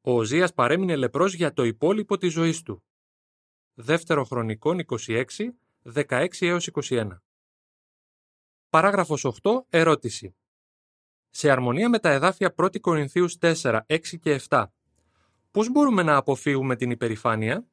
Ο 0.00 0.12
Οζίας 0.12 0.54
παρέμεινε 0.54 0.96
λεπρός 0.96 1.34
για 1.34 1.52
το 1.52 1.64
υπόλοιπο 1.64 2.16
της 2.16 2.32
ζωής 2.32 2.62
του. 2.62 2.84
Δεύτερο 3.74 4.24
χρονικό 4.24 4.74
26, 4.86 5.24
16 5.94 6.26
έως 6.40 6.68
21. 6.72 7.08
Παράγραφος 8.70 9.24
8. 9.42 9.64
Ερώτηση. 9.68 10.36
Σε 11.30 11.50
αρμονία 11.50 11.88
με 11.88 11.98
τα 11.98 12.10
εδάφια 12.10 12.54
1 12.56 12.80
Κορινθίους 12.80 13.36
4, 13.40 13.80
6 13.86 14.18
και 14.20 14.40
7, 14.48 14.64
πώς 15.54 15.70
μπορούμε 15.70 16.02
να 16.02 16.16
αποφύγουμε 16.16 16.76
την 16.76 16.90
υπερηφάνεια; 16.90 17.68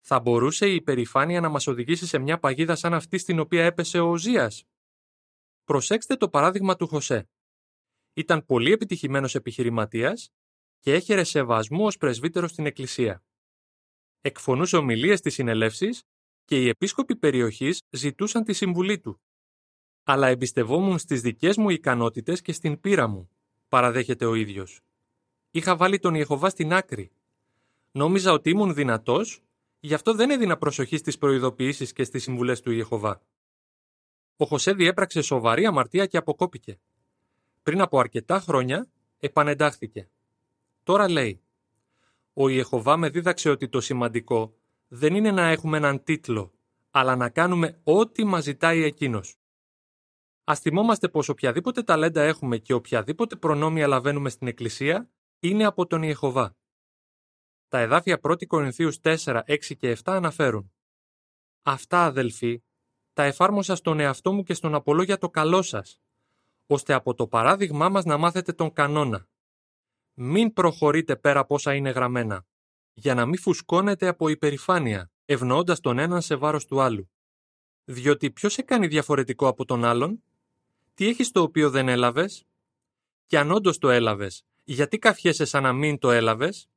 Θα 0.00 0.20
μπορούσε 0.20 0.68
η 0.68 0.74
υπερηφάνεια 0.74 1.40
να 1.40 1.48
μας 1.48 1.66
οδηγήσει 1.66 2.06
σε 2.06 2.18
μια 2.18 2.38
παγίδα 2.38 2.76
σαν 2.76 2.94
αυτή 2.94 3.18
στην 3.18 3.38
οποία 3.38 3.64
έπεσε 3.64 3.98
ο 3.98 4.10
Οζίας. 4.10 4.64
Προσέξτε 5.64 6.16
το 6.16 6.28
παράδειγμα 6.28 6.76
του 6.76 6.86
Χωσέ. 6.86 7.28
Ήταν 8.12 8.44
πολύ 8.44 8.72
επιτυχημένος 8.72 9.34
επιχειρηματίας 9.34 10.32
και 10.78 10.92
έχερε 10.92 11.24
σεβασμού 11.24 11.84
ως 11.84 11.96
πρεσβύτερος 11.96 12.50
στην 12.50 12.66
Εκκλησία. 12.66 13.24
Εκφωνούσε 14.20 14.76
ομιλίες 14.76 15.18
στις 15.18 15.34
συνελεύσεις 15.34 16.02
και 16.44 16.62
οι 16.62 16.68
επίσκοποι 16.68 17.16
περιοχής 17.16 17.82
ζητούσαν 17.90 18.44
τη 18.44 18.52
συμβουλή 18.52 18.98
του 19.00 19.20
αλλά 20.02 20.28
εμπιστευόμουν 20.28 20.98
στις 20.98 21.20
δικές 21.20 21.56
μου 21.56 21.70
ικανότητες 21.70 22.40
και 22.40 22.52
στην 22.52 22.80
πείρα 22.80 23.06
μου, 23.06 23.30
παραδέχεται 23.68 24.24
ο 24.24 24.34
ίδιος. 24.34 24.82
Είχα 25.50 25.76
βάλει 25.76 25.98
τον 25.98 26.14
Ιεχωβά 26.14 26.48
στην 26.48 26.72
άκρη. 26.72 27.10
Νόμιζα 27.92 28.32
ότι 28.32 28.50
ήμουν 28.50 28.74
δυνατός, 28.74 29.42
γι' 29.80 29.94
αυτό 29.94 30.14
δεν 30.14 30.30
έδινα 30.30 30.56
προσοχή 30.56 30.96
στις 30.96 31.18
προειδοποιήσεις 31.18 31.92
και 31.92 32.04
στις 32.04 32.22
συμβουλές 32.22 32.60
του 32.60 32.70
Ιεχωβά. 32.70 33.22
Ο 34.36 34.44
Χωσέ 34.44 34.72
διέπραξε 34.72 35.22
σοβαρή 35.22 35.66
αμαρτία 35.66 36.06
και 36.06 36.16
αποκόπηκε. 36.16 36.78
Πριν 37.62 37.80
από 37.80 37.98
αρκετά 37.98 38.40
χρόνια 38.40 38.88
επανεντάχθηκε. 39.18 40.08
Τώρα 40.82 41.10
λέει 41.10 41.40
«Ο 42.32 42.48
Ιεχωβά 42.48 42.96
με 42.96 43.08
δίδαξε 43.08 43.50
ότι 43.50 43.68
το 43.68 43.80
σημαντικό 43.80 44.54
δεν 44.88 45.14
είναι 45.14 45.30
να 45.30 45.48
έχουμε 45.48 45.76
έναν 45.76 46.02
τίτλο, 46.04 46.52
αλλά 46.90 47.16
να 47.16 47.28
κάνουμε 47.28 47.80
ό,τι 47.84 48.24
μας 48.24 48.42
ζητάει 48.42 48.82
εκείνος. 48.82 49.36
Α 50.44 50.54
θυμόμαστε 50.54 51.08
πως 51.08 51.28
οποιαδήποτε 51.28 51.82
ταλέντα 51.82 52.22
έχουμε 52.22 52.58
και 52.58 52.72
οποιαδήποτε 52.72 53.36
προνόμια 53.36 53.86
λαβαίνουμε 53.86 54.28
στην 54.28 54.46
Εκκλησία 54.46 55.10
είναι 55.40 55.64
από 55.64 55.86
τον 55.86 56.02
Ιεχοβά. 56.02 56.56
Τα 57.68 57.78
εδάφια 57.78 58.20
1 58.22 58.46
Κορινθίους 58.46 58.98
4, 59.02 59.42
6 59.46 59.76
και 59.76 59.90
7 59.90 59.96
αναφέρουν 60.04 60.72
Αυτά 61.62 62.04
αδελφοί, 62.04 62.62
τα 63.12 63.22
εφάρμοσα 63.22 63.76
στον 63.76 64.00
εαυτό 64.00 64.32
μου 64.32 64.42
και 64.42 64.54
στον 64.54 64.74
Απολό 64.74 65.02
για 65.02 65.18
το 65.18 65.30
καλό 65.30 65.62
σας, 65.62 66.00
ώστε 66.66 66.92
από 66.92 67.14
το 67.14 67.26
παράδειγμά 67.26 67.88
μας 67.88 68.04
να 68.04 68.16
μάθετε 68.16 68.52
τον 68.52 68.72
κανόνα. 68.72 69.28
Μην 70.14 70.52
προχωρείτε 70.52 71.16
πέρα 71.16 71.40
από 71.40 71.54
όσα 71.54 71.74
είναι 71.74 71.90
γραμμένα, 71.90 72.46
για 72.92 73.14
να 73.14 73.26
μην 73.26 73.38
φουσκώνετε 73.38 74.06
από 74.06 74.28
υπερηφάνεια, 74.28 75.10
ευνοώντας 75.24 75.80
τον 75.80 75.98
έναν 75.98 76.22
σε 76.22 76.34
βάρος 76.34 76.64
του 76.66 76.80
άλλου. 76.80 77.10
Διότι 77.84 78.30
ποιος 78.30 78.52
σε 78.52 78.62
κάνει 78.62 78.86
διαφορετικό 78.86 79.46
από 79.48 79.64
τον 79.64 79.84
άλλον; 79.84 80.24
Τι 80.94 81.08
έχεις 81.08 81.30
το 81.30 81.42
οποίο 81.42 81.70
δεν 81.70 81.88
έλαβες; 81.88 82.44
Και 83.26 83.38
αν 83.38 83.50
όντως 83.50 83.78
το 83.78 83.90
έλαβες, 83.90 84.47
γιατί 84.70 84.98
καφιέσαι 84.98 85.44
σαν 85.44 85.62
να 85.62 85.72
μην 85.72 85.98
το 85.98 86.10
έλαβες; 86.10 86.68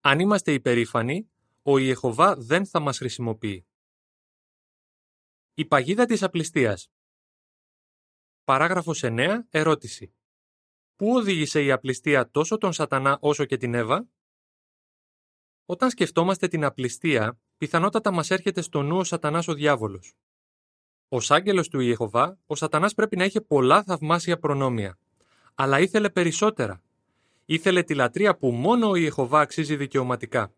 Αν 0.00 0.18
είμαστε 0.18 0.52
υπερήφανοι, 0.52 1.30
ο 1.62 1.78
Ιεχωβά 1.78 2.36
δεν 2.36 2.66
θα 2.66 2.80
μας 2.80 2.98
χρησιμοποιεί. 2.98 3.66
Η 5.54 5.64
παγίδα 5.64 6.04
της 6.04 6.22
απληστίας 6.22 6.90
Παράγραφος 8.44 9.02
9. 9.02 9.46
Ερώτηση. 9.50 10.14
Πού 10.96 11.14
οδήγησε 11.14 11.64
η 11.64 11.70
απληστία 11.70 12.30
τόσο 12.30 12.58
τον 12.58 12.72
σατανά 12.72 13.18
όσο 13.20 13.44
και 13.44 13.56
την 13.56 13.74
Εύα; 13.74 14.08
Όταν 15.64 15.90
σκεφτόμαστε 15.90 16.48
την 16.48 16.64
απληστία, 16.64 17.40
πιθανότατα 17.56 18.10
μας 18.12 18.30
έρχεται 18.30 18.60
στο 18.60 18.82
νου 18.82 18.96
ο 18.96 19.04
σατανάς 19.04 19.48
ο 19.48 19.54
διάβολος. 19.54 20.14
Ω 21.08 21.16
άγγελος 21.28 21.68
του 21.68 21.80
Ιεχωβά, 21.80 22.38
ο 22.46 22.54
σατανάς 22.54 22.94
πρέπει 22.94 23.16
να 23.16 23.24
είχε 23.24 23.40
πολλά 23.40 23.82
θαυμάσια 23.82 24.38
προνόμια. 24.38 24.98
Αλλά 25.62 25.80
ήθελε 25.80 26.10
περισσότερα. 26.10 26.82
Ήθελε 27.44 27.82
τη 27.82 27.94
λατρεία 27.94 28.36
που 28.36 28.50
μόνο 28.50 28.88
ο 28.88 28.94
Ιεχωβά 28.94 29.40
αξίζει 29.40 29.76
δικαιωματικά. 29.76 30.54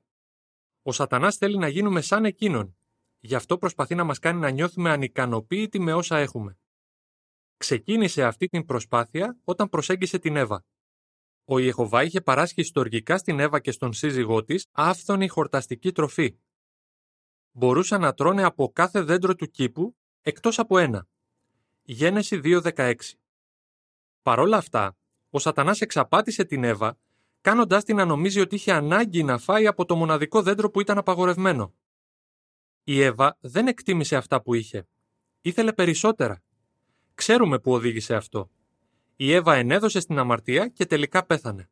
Ο 0.82 0.92
σατανάς 0.92 1.36
θέλει 1.36 1.58
να 1.58 1.68
γίνουμε 1.68 2.00
σαν 2.00 2.24
εκείνον. 2.24 2.76
Γι' 3.20 3.34
αυτό 3.34 3.58
προσπαθεί 3.58 3.94
να 3.94 4.04
μας 4.04 4.18
κάνει 4.18 4.40
να 4.40 4.50
νιώθουμε 4.50 4.90
ανικανοποίητοι 4.90 5.80
με 5.80 5.92
όσα 5.92 6.18
έχουμε. 6.18 6.58
Ξεκίνησε 7.56 8.24
αυτή 8.24 8.48
την 8.48 8.64
προσπάθεια 8.64 9.36
όταν 9.44 9.68
προσέγγισε 9.68 10.18
την 10.18 10.36
Εύα. 10.36 10.64
Ο 11.44 11.58
Ιεχωβά 11.58 12.02
είχε 12.02 12.20
παράσχει 12.20 12.62
στοργικά 12.62 13.18
στην 13.18 13.40
Εύα 13.40 13.60
και 13.60 13.70
στον 13.70 13.92
σύζυγό 13.92 14.44
της 14.44 14.66
άφθονη 14.72 15.28
χορταστική 15.28 15.92
τροφή. 15.92 16.36
Μπορούσαν 17.52 18.00
να 18.00 18.14
τρώνε 18.14 18.42
από 18.42 18.72
κάθε 18.72 19.00
δέντρο 19.00 19.34
του 19.34 19.50
κήπου 19.50 19.96
εκτός 20.22 20.58
από 20.58 20.78
ένα. 20.78 21.06
Γένεση 21.82 22.40
2.16 22.44 22.94
Παρόλα 24.22 24.56
αυτά, 24.56 24.96
ο 25.30 25.38
Σατανάς 25.38 25.80
εξαπάτησε 25.80 26.44
την 26.44 26.64
Εύα, 26.64 26.98
κάνοντάς 27.40 27.84
την 27.84 27.96
να 27.96 28.04
νομίζει 28.04 28.40
ότι 28.40 28.54
είχε 28.54 28.72
ανάγκη 28.72 29.22
να 29.22 29.38
φάει 29.38 29.66
από 29.66 29.84
το 29.84 29.96
μοναδικό 29.96 30.42
δέντρο 30.42 30.70
που 30.70 30.80
ήταν 30.80 30.98
απαγορευμένο. 30.98 31.74
Η 32.84 33.00
Εύα 33.02 33.36
δεν 33.40 33.66
εκτίμησε 33.66 34.16
αυτά 34.16 34.42
που 34.42 34.54
είχε. 34.54 34.86
Ήθελε 35.40 35.72
περισσότερα. 35.72 36.42
Ξέρουμε 37.14 37.58
που 37.58 37.72
οδήγησε 37.72 38.14
αυτό. 38.14 38.50
Η 39.16 39.32
Εύα 39.32 39.54
ενέδωσε 39.54 40.00
στην 40.00 40.18
αμαρτία 40.18 40.68
και 40.68 40.86
τελικά 40.86 41.26
πέθανε. 41.26 41.70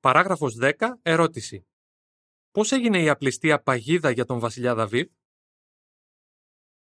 Παράγραφος 0.00 0.56
10. 0.60 0.72
Ερώτηση. 1.02 1.66
Πώς 2.50 2.72
έγινε 2.72 3.02
η 3.02 3.08
απληστία 3.08 3.62
παγίδα 3.62 4.10
για 4.10 4.24
τον 4.24 4.38
βασιλιά 4.38 4.74
Δαβίδ; 4.74 5.08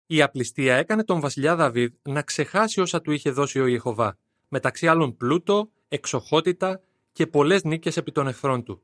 Η 0.09 0.21
απληστία 0.21 0.75
έκανε 0.75 1.03
τον 1.03 1.19
βασιλιά 1.19 1.55
Δαβίδ 1.55 1.93
να 2.01 2.21
ξεχάσει 2.21 2.81
όσα 2.81 3.01
του 3.01 3.11
είχε 3.11 3.31
δώσει 3.31 3.59
ο 3.59 3.65
Ιεχωβά, 3.65 4.17
μεταξύ 4.47 4.87
άλλων 4.87 5.17
πλούτο, 5.17 5.71
εξοχότητα 5.87 6.81
και 7.11 7.27
πολλές 7.27 7.63
νίκες 7.63 7.97
επί 7.97 8.11
των 8.11 8.27
εχθρών 8.27 8.63
του. 8.63 8.83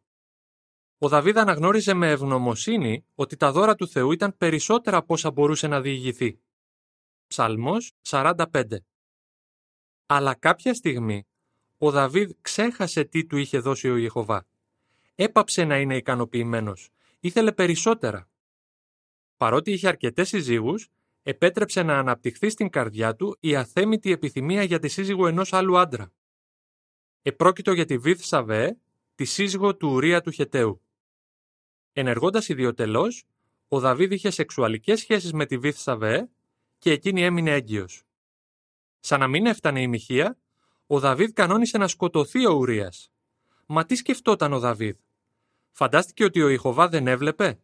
Ο 0.98 1.08
Δαβίδ 1.08 1.38
αναγνώριζε 1.38 1.94
με 1.94 2.10
ευγνωμοσύνη 2.10 3.06
ότι 3.16 3.38
τα 3.38 3.52
δώρα 3.52 3.76
του 3.76 3.88
Θεού 3.88 4.12
ήταν 4.12 4.38
περισσότερα 4.38 4.98
από 4.98 5.14
όσα 5.14 5.32
μπορούσε 5.32 5.68
να 5.68 5.82
διηγηθεί. 5.82 6.40
Ψαλμός 7.28 7.92
45 8.08 8.46
Αλλά 10.06 10.36
κάποια 10.36 10.74
στιγμή 10.74 11.28
ο 11.78 11.92
Δαβίδ 11.92 12.32
ξέχασε 12.42 13.04
τι 13.04 13.26
του 13.26 13.38
είχε 13.38 13.60
δώσει 13.60 13.90
ο 13.90 13.98
Ιεχωβά. 13.98 14.46
Έπαψε 15.16 15.64
να 15.64 15.80
είναι 15.80 15.96
ικανοποιημένος. 15.96 16.90
Ήθελε 17.20 17.52
περισσότερα. 17.52 18.28
Παρότι 19.38 19.72
είχε 19.72 19.88
αρκετές 19.88 20.28
συζύγους, 20.28 20.90
επέτρεψε 21.24 21.84
να 21.84 21.98
αναπτυχθεί 21.98 22.50
στην 22.50 22.70
καρδιά 22.70 23.16
του 23.16 23.38
η 23.40 23.56
αθέμητη 23.56 24.12
επιθυμία 24.12 24.64
για 24.64 24.80
τη 24.80 24.88
σύζυγο 24.88 25.28
ενός 25.28 25.54
άλλου 25.54 25.78
άντρα. 25.78 26.12
Επρόκειτο 27.22 27.72
για 27.72 27.86
τη 27.86 27.98
Βίθ 27.98 28.24
Σαβέ, 28.24 28.78
τη 29.16 29.26
σύζυγο 29.26 29.76
του 29.76 29.90
Ουρία 29.90 30.22
του 30.22 30.32
Χεταίου. 30.32 30.82
Ενεργώντας 31.94 32.50
ιδιωτελώς, 32.50 33.26
ο 33.68 33.80
Δαβίδ 33.80 34.12
είχε 34.12 34.30
σεξουαλικές 34.30 35.00
σχέσεις 35.00 35.34
με 35.34 35.46
τη 35.46 35.58
Βίθ 35.58 35.78
Σαβέ 35.78 36.30
και 36.78 36.92
εκείνη 36.92 37.24
έμεινε 37.24 37.52
έγκυος. 37.52 38.04
Σαν 39.00 39.20
να 39.20 39.28
μην 39.28 39.46
έφτανε 39.46 39.82
η 39.82 39.88
μοιχεία, 39.88 40.38
ο 40.88 41.00
Δαβίδ 41.00 41.32
κανόνισε 41.34 41.78
να 41.78 41.88
σκοτωθεί 41.88 42.46
ο 42.46 42.54
Ουρίας. 42.54 43.12
Μα 43.66 43.86
τι 43.86 43.96
σκεφτόταν 43.96 44.54
ο 44.54 44.60
Δαβίδ; 44.60 44.96
Φαντάστηκε 45.72 46.24
ότι 46.24 46.42
ο 46.42 46.50
Ιεχωβά 46.50 46.88
δεν 46.88 47.08
έβλεπε; 47.08 47.60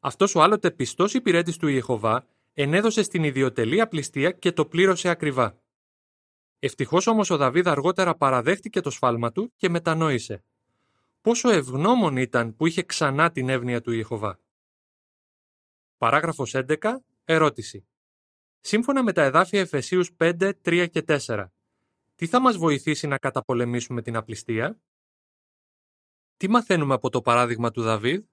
Αυτός 0.00 0.34
ο 0.34 0.42
άλλοτε 0.42 0.70
πιστός 0.70 1.14
υπηρέτης 1.14 1.56
του 1.56 1.68
Ιεχωβά 1.68 2.26
ενέδωσε 2.54 3.02
στην 3.02 3.24
ιδιωτελή 3.24 3.80
απληστία 3.80 4.30
και 4.30 4.52
το 4.52 4.66
πλήρωσε 4.66 5.08
ακριβά. 5.08 5.58
Ευτυχώς 6.58 7.06
όμως 7.06 7.30
ο 7.30 7.36
Δαβίδ 7.36 7.68
αργότερα 7.68 8.16
παραδέχτηκε 8.16 8.80
το 8.80 8.90
σφάλμα 8.90 9.32
του 9.32 9.52
και 9.56 9.68
μετανόησε. 9.68 10.44
Πόσο 11.20 11.48
ευγνώμων 11.48 12.16
ήταν 12.16 12.56
που 12.56 12.66
είχε 12.66 12.82
ξανά 12.82 13.30
την 13.30 13.48
εύνοια 13.48 13.80
του 13.80 13.92
Ιεχωβά. 13.92 14.38
Παράγραφος 15.98 16.54
11. 16.54 16.96
Ερώτηση. 17.24 17.86
Σύμφωνα 18.60 19.02
με 19.02 19.12
τα 19.12 19.22
εδάφια 19.22 19.60
Εφεσίους 19.60 20.10
5, 20.16 20.52
3 20.62 20.88
και 20.90 21.04
4, 21.06 21.46
τι 22.14 22.26
θα 22.26 22.40
μας 22.40 22.56
βοηθήσει 22.56 23.06
να 23.06 23.18
καταπολεμήσουμε 23.18 24.02
την 24.02 24.16
απληστία; 24.16 24.80
Τι 26.36 26.48
μαθαίνουμε 26.48 26.94
από 26.94 27.10
το 27.10 27.20
παράδειγμα 27.22 27.70
του 27.70 27.82
Δαβίδ; 27.82 28.24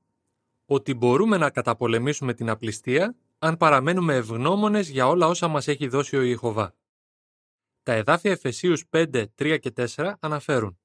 Ότι 0.66 0.94
μπορούμε 0.94 1.38
να 1.38 1.50
καταπολεμήσουμε 1.50 2.34
την 2.34 2.50
απληστία 2.50 3.16
αν 3.44 3.58
παραμένουμε 3.58 4.16
ευγνώμονες 4.16 4.90
για 4.90 5.08
όλα 5.08 5.28
όσα 5.28 5.48
μας 5.48 5.68
έχει 5.68 5.88
δώσει 5.88 6.18
ο 6.18 6.22
Ιεχωβά. 6.22 6.76
Τα 7.84 7.94
εδάφια 7.94 8.32
Εφεσίους 8.32 8.86
5, 8.90 9.26
3 9.36 9.58
και 9.60 9.74
4 9.96 10.14
αναφέρουν 10.20 10.80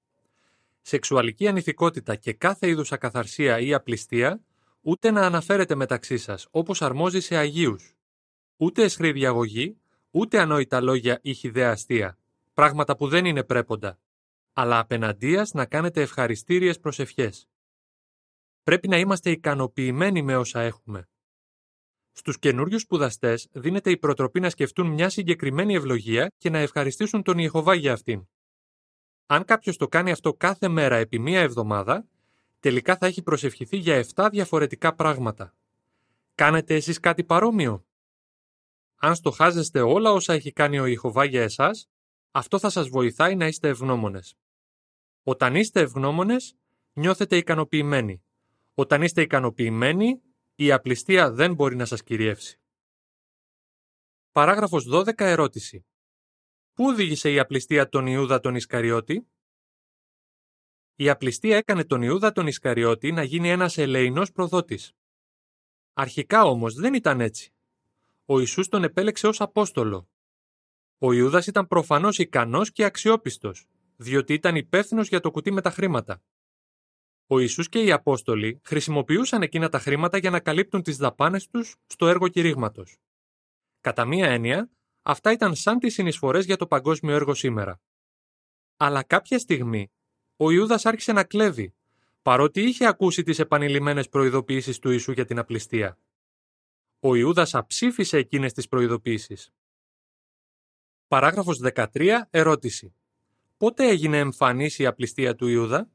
Σεξουαλική 0.81 1.49
ανηθικότητα 1.49 2.17
και 2.17 2.33
κάθε 2.33 2.69
είδους 2.69 2.93
ακαθαρσία 2.93 3.59
ή 3.59 3.75
απληστία 3.75 4.41
ούτε 4.81 5.11
να 5.11 5.21
αναφέρεται 5.21 5.75
μεταξύ 5.75 6.17
σας 6.17 6.47
όπως 6.51 6.83
αρμόζει 6.83 7.21
σε 7.21 7.37
Αγίους 7.37 7.97
ούτε 8.57 8.83
εσχρή 8.83 9.13
διαγωγή, 9.13 9.77
ούτε 10.11 10.41
ανόητα 10.41 10.81
λόγια 10.81 11.19
ή 11.23 11.35
χιδέα 11.35 11.71
αστεία, 11.71 12.19
πράγματα 12.55 12.97
που 12.97 13.09
δεν 13.09 13.25
είναι 13.25 13.45
πρέποντα, 13.45 13.99
αλλά 14.53 14.79
απέναντίας 14.79 15.53
να 15.53 15.65
κάνετε 15.65 16.01
ευχαριστήριες 16.01 16.81
προσευχές. 16.81 17.49
Πρέπει 18.63 18.89
να 18.89 18.99
είμαστε 18.99 19.31
ικανοποιημένοι 19.31 20.23
με 20.23 20.37
όσα 20.37 20.61
έχουμε. 20.61 21.09
Στους 22.19 22.39
καινούριους 22.39 22.83
σπουδαστές 22.83 23.49
δίνεται 23.53 23.91
η 23.91 23.97
προτροπή 23.97 24.41
να 24.41 24.51
σκεφτούν 24.51 24.87
μια 24.87 25.09
συγκεκριμένη 25.09 25.75
ευλογία 25.75 26.33
και 26.39 26.51
να 26.51 26.59
ευχαριστήσουν 26.59 27.23
τον 27.23 27.39
Ιεχοβά 27.39 27.75
για 27.75 27.93
αυτήν. 27.93 28.29
Αν 29.27 29.45
κάποιος 29.45 29.77
το 29.77 29.89
κάνει 29.89 30.11
αυτό 30.11 30.35
κάθε 30.35 30.69
μέρα 30.69 30.97
επί 30.97 31.19
μία 31.19 31.41
εβδομάδα, 31.41 32.07
τελικά 32.61 32.97
θα 32.97 33.07
έχει 33.07 33.23
προσευχηθεί 33.23 33.77
για 33.77 34.05
7 34.15 34.29
διαφορετικά 34.31 34.95
πράγματα. 34.95 35.55
Κάνετε 36.35 36.75
εσείς 36.75 37.01
κάτι 37.01 37.25
παρόμοιο; 37.25 37.87
Αν 38.97 39.15
στοχάζεστε 39.15 39.81
όλα 39.81 40.13
όσα 40.13 40.33
έχει 40.33 40.53
κάνει 40.53 40.79
ο 40.79 40.87
Ιχωβά 40.87 41.25
για 41.25 41.43
εσάς, 41.43 41.89
αυτό 42.31 42.59
θα 42.59 42.71
σας 42.71 42.89
βοηθάει 42.89 43.35
να 43.37 43.47
είστε 43.47 43.69
ευγνώμονες. 43.69 44.37
Όταν 45.23 45.55
είστε 45.55 45.81
ευγνώμονες, 45.81 46.57
νιώθετε 46.93 47.37
ικανοποιημένοι. 47.37 48.23
Όταν 48.75 49.03
είστε 49.03 49.23
ικανοποιημένοι, 49.23 50.21
η 50.59 50.73
απληστία 50.73 51.31
δεν 51.31 51.55
μπορεί 51.55 51.77
να 51.77 51.85
σας 51.85 52.03
κυριεύσει. 52.03 52.61
Παράγραφος 54.33 54.87
12 54.89 55.13
ερώτηση. 55.17 55.87
Πού 56.73 56.87
οδήγησε 56.87 57.33
η 57.33 57.39
απληστία 57.39 57.89
τον 57.89 58.07
Ιούδα 58.07 58.41
τον 58.41 58.55
Ισκαριώτη; 58.55 59.27
Η 60.95 61.09
απληστία 61.09 61.57
έκανε 61.57 61.85
τον 61.85 62.03
Ιούδα 62.03 62.33
τον 62.33 62.47
Ισκαριώτη 62.47 63.13
να 63.13 63.23
γίνει 63.23 63.51
ένας 63.51 63.79
ελεηνός 63.79 64.33
προδότης. 64.33 64.93
Αρχικά 65.93 66.45
όμως 66.45 66.75
δεν 66.75 66.95
ήταν 66.95 67.21
έτσι 67.21 67.51
ο 68.29 68.39
Ιησούς 68.39 68.69
τον 68.69 68.85
επέλεξε 68.85 69.27
ως 69.27 69.41
Απόστολο. 69.41 70.09
Ο 70.99 71.13
Ιούδας 71.13 71.47
ήταν 71.47 71.67
προφανώς 71.67 72.19
ικανός 72.19 72.73
και 72.73 72.85
αξιόπιστος, 72.85 73.67
διότι 73.97 74.33
ήταν 74.33 74.57
υπεύθυνος 74.57 75.09
για 75.09 75.21
το 75.21 75.31
κουτί 75.31 75.53
με 75.53 75.61
τα 75.61 75.71
χρήματα. 75.71 76.23
Ο 77.27 77.41
Ιησούς 77.41 77.69
και 77.69 77.83
οι 77.83 77.93
Απόστολοι 77.93 78.61
χρησιμοποιούσαν 78.65 79.43
εκείνα 79.43 79.69
τα 79.69 79.79
χρήματα 79.79 80.19
για 80.19 80.31
να 80.31 80.41
καλύπτουν 80.41 80.83
τις 80.83 80.97
δαπάνες 80.97 81.49
τους 81.49 81.77
στο 81.87 82.07
έργο 82.07 82.29
κηρύγματος. 82.29 82.97
Κατά 83.81 84.05
μία 84.05 84.27
έννοια, 84.27 84.71
αυτά 85.03 85.33
ήταν 85.33 85.55
σαν 85.55 85.79
τις 85.79 85.95
συνεισφορές 85.95 86.45
για 86.45 86.57
το 86.57 86.67
παγκόσμιο 86.67 87.15
έργο 87.15 87.35
σήμερα. 87.35 87.81
Αλλά 88.77 89.03
κάποια 89.03 89.39
στιγμή, 89.39 89.91
ο 90.37 90.51
Ιούδας 90.51 90.87
άρχισε 90.87 91.13
να 91.13 91.25
κλέβει, 91.25 91.75
παρότι 92.23 92.61
είχε 92.61 92.87
ακούσει 92.87 93.23
τις 93.23 93.39
επανειλημμένες 93.39 94.09
προειδοποιήσεις 94.09 94.79
του 94.79 94.91
Ιησού 94.91 95.13
για 95.13 95.25
την 95.25 95.39
απληστία 95.39 95.99
ο 97.01 97.15
Ιούδας 97.15 97.55
αψήφισε 97.55 98.17
εκείνες 98.17 98.53
τις 98.53 98.69
προειδοποίησεις. 98.69 99.53
Παράγραφος 101.09 101.59
13. 101.59 102.27
Ερώτηση. 102.31 102.95
Πότε 103.57 103.89
έγινε 103.89 104.19
εμφανής 104.19 104.79
η 104.79 104.87
απληστία 104.87 105.35
του 105.35 105.47
Ιούδα; 105.47 105.91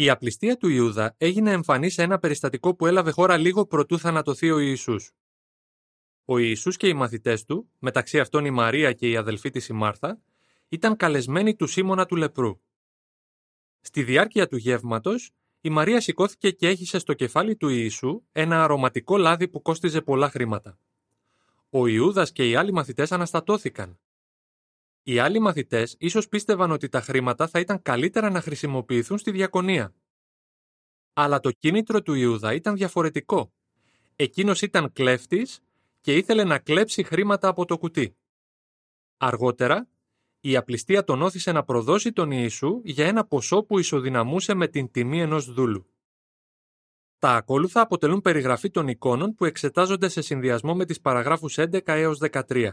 Η 0.00 0.10
απληστία 0.10 0.56
του 0.56 0.68
Ιούδα 0.68 1.14
έγινε 1.18 1.50
εμφανής 1.50 1.94
σε 1.94 2.02
ένα 2.02 2.18
περιστατικό 2.18 2.74
που 2.74 2.86
έλαβε 2.86 3.10
χώρα 3.10 3.36
λίγο 3.36 3.66
προτού 3.66 3.98
θανατωθεί 3.98 4.50
ο 4.50 4.58
Ιησούς. 4.58 5.12
Ο 6.24 6.38
Ιησούς 6.38 6.76
και 6.76 6.88
οι 6.88 6.94
μαθητές 6.94 7.44
του, 7.44 7.70
μεταξύ 7.78 8.20
αυτών 8.20 8.44
η 8.44 8.50
Μαρία 8.50 8.92
και 8.92 9.10
η 9.10 9.16
αδελφή 9.16 9.50
της 9.50 9.68
η 9.68 9.72
Μάρθα, 9.72 10.20
ήταν 10.68 10.96
καλεσμένοι 10.96 11.56
του 11.56 11.66
Σίμωνα 11.66 12.06
του 12.06 12.16
Λεπρού. 12.16 12.60
Στη 13.80 14.02
διάρκεια 14.02 14.48
του 14.48 14.56
γεύματος, 14.56 15.30
η 15.60 15.70
Μαρία 15.70 16.00
σηκώθηκε 16.00 16.50
και 16.50 16.68
έχισε 16.68 16.98
στο 16.98 17.14
κεφάλι 17.14 17.56
του 17.56 17.68
Ιησού 17.68 18.22
ένα 18.32 18.64
αρωματικό 18.64 19.16
λάδι 19.16 19.48
που 19.48 19.62
κόστιζε 19.62 20.00
πολλά 20.00 20.30
χρήματα. 20.30 20.78
Ο 21.70 21.86
Ιούδας 21.86 22.32
και 22.32 22.48
οι 22.48 22.54
άλλοι 22.54 22.72
μαθητές 22.72 23.12
αναστατώθηκαν. 23.12 23.98
Οι 25.02 25.18
άλλοι 25.18 25.38
μαθητές 25.38 25.96
ίσως 25.98 26.28
πίστευαν 26.28 26.70
ότι 26.70 26.88
τα 26.88 27.00
χρήματα 27.00 27.48
θα 27.48 27.60
ήταν 27.60 27.82
καλύτερα 27.82 28.30
να 28.30 28.40
χρησιμοποιηθούν 28.40 29.18
στη 29.18 29.30
διακονία. 29.30 29.94
Αλλά 31.12 31.40
το 31.40 31.50
κίνητρο 31.50 32.02
του 32.02 32.14
Ιούδα 32.14 32.54
ήταν 32.54 32.76
διαφορετικό. 32.76 33.52
Εκείνος 34.16 34.62
ήταν 34.62 34.92
κλέφτης 34.92 35.60
και 36.00 36.16
ήθελε 36.16 36.44
να 36.44 36.58
κλέψει 36.58 37.02
χρήματα 37.02 37.48
από 37.48 37.64
το 37.64 37.78
κουτί. 37.78 38.16
Αργότερα, 39.16 39.88
η 40.40 40.56
απληστία 40.56 41.04
τον 41.04 41.22
όθησε 41.22 41.52
να 41.52 41.64
προδώσει 41.64 42.12
τον 42.12 42.30
Ιησού 42.30 42.80
για 42.84 43.06
ένα 43.06 43.24
ποσό 43.26 43.62
που 43.62 43.78
ισοδυναμούσε 43.78 44.54
με 44.54 44.68
την 44.68 44.90
τιμή 44.90 45.20
ενός 45.20 45.52
δούλου. 45.52 45.86
Τα 47.18 47.34
ακόλουθα 47.34 47.80
αποτελούν 47.80 48.20
περιγραφή 48.20 48.70
των 48.70 48.88
εικόνων 48.88 49.34
που 49.34 49.44
εξετάζονται 49.44 50.08
σε 50.08 50.20
συνδυασμό 50.20 50.74
με 50.74 50.84
τις 50.84 51.00
παραγράφους 51.00 51.58
11 51.58 51.80
έως 51.84 52.18
13. 52.18 52.70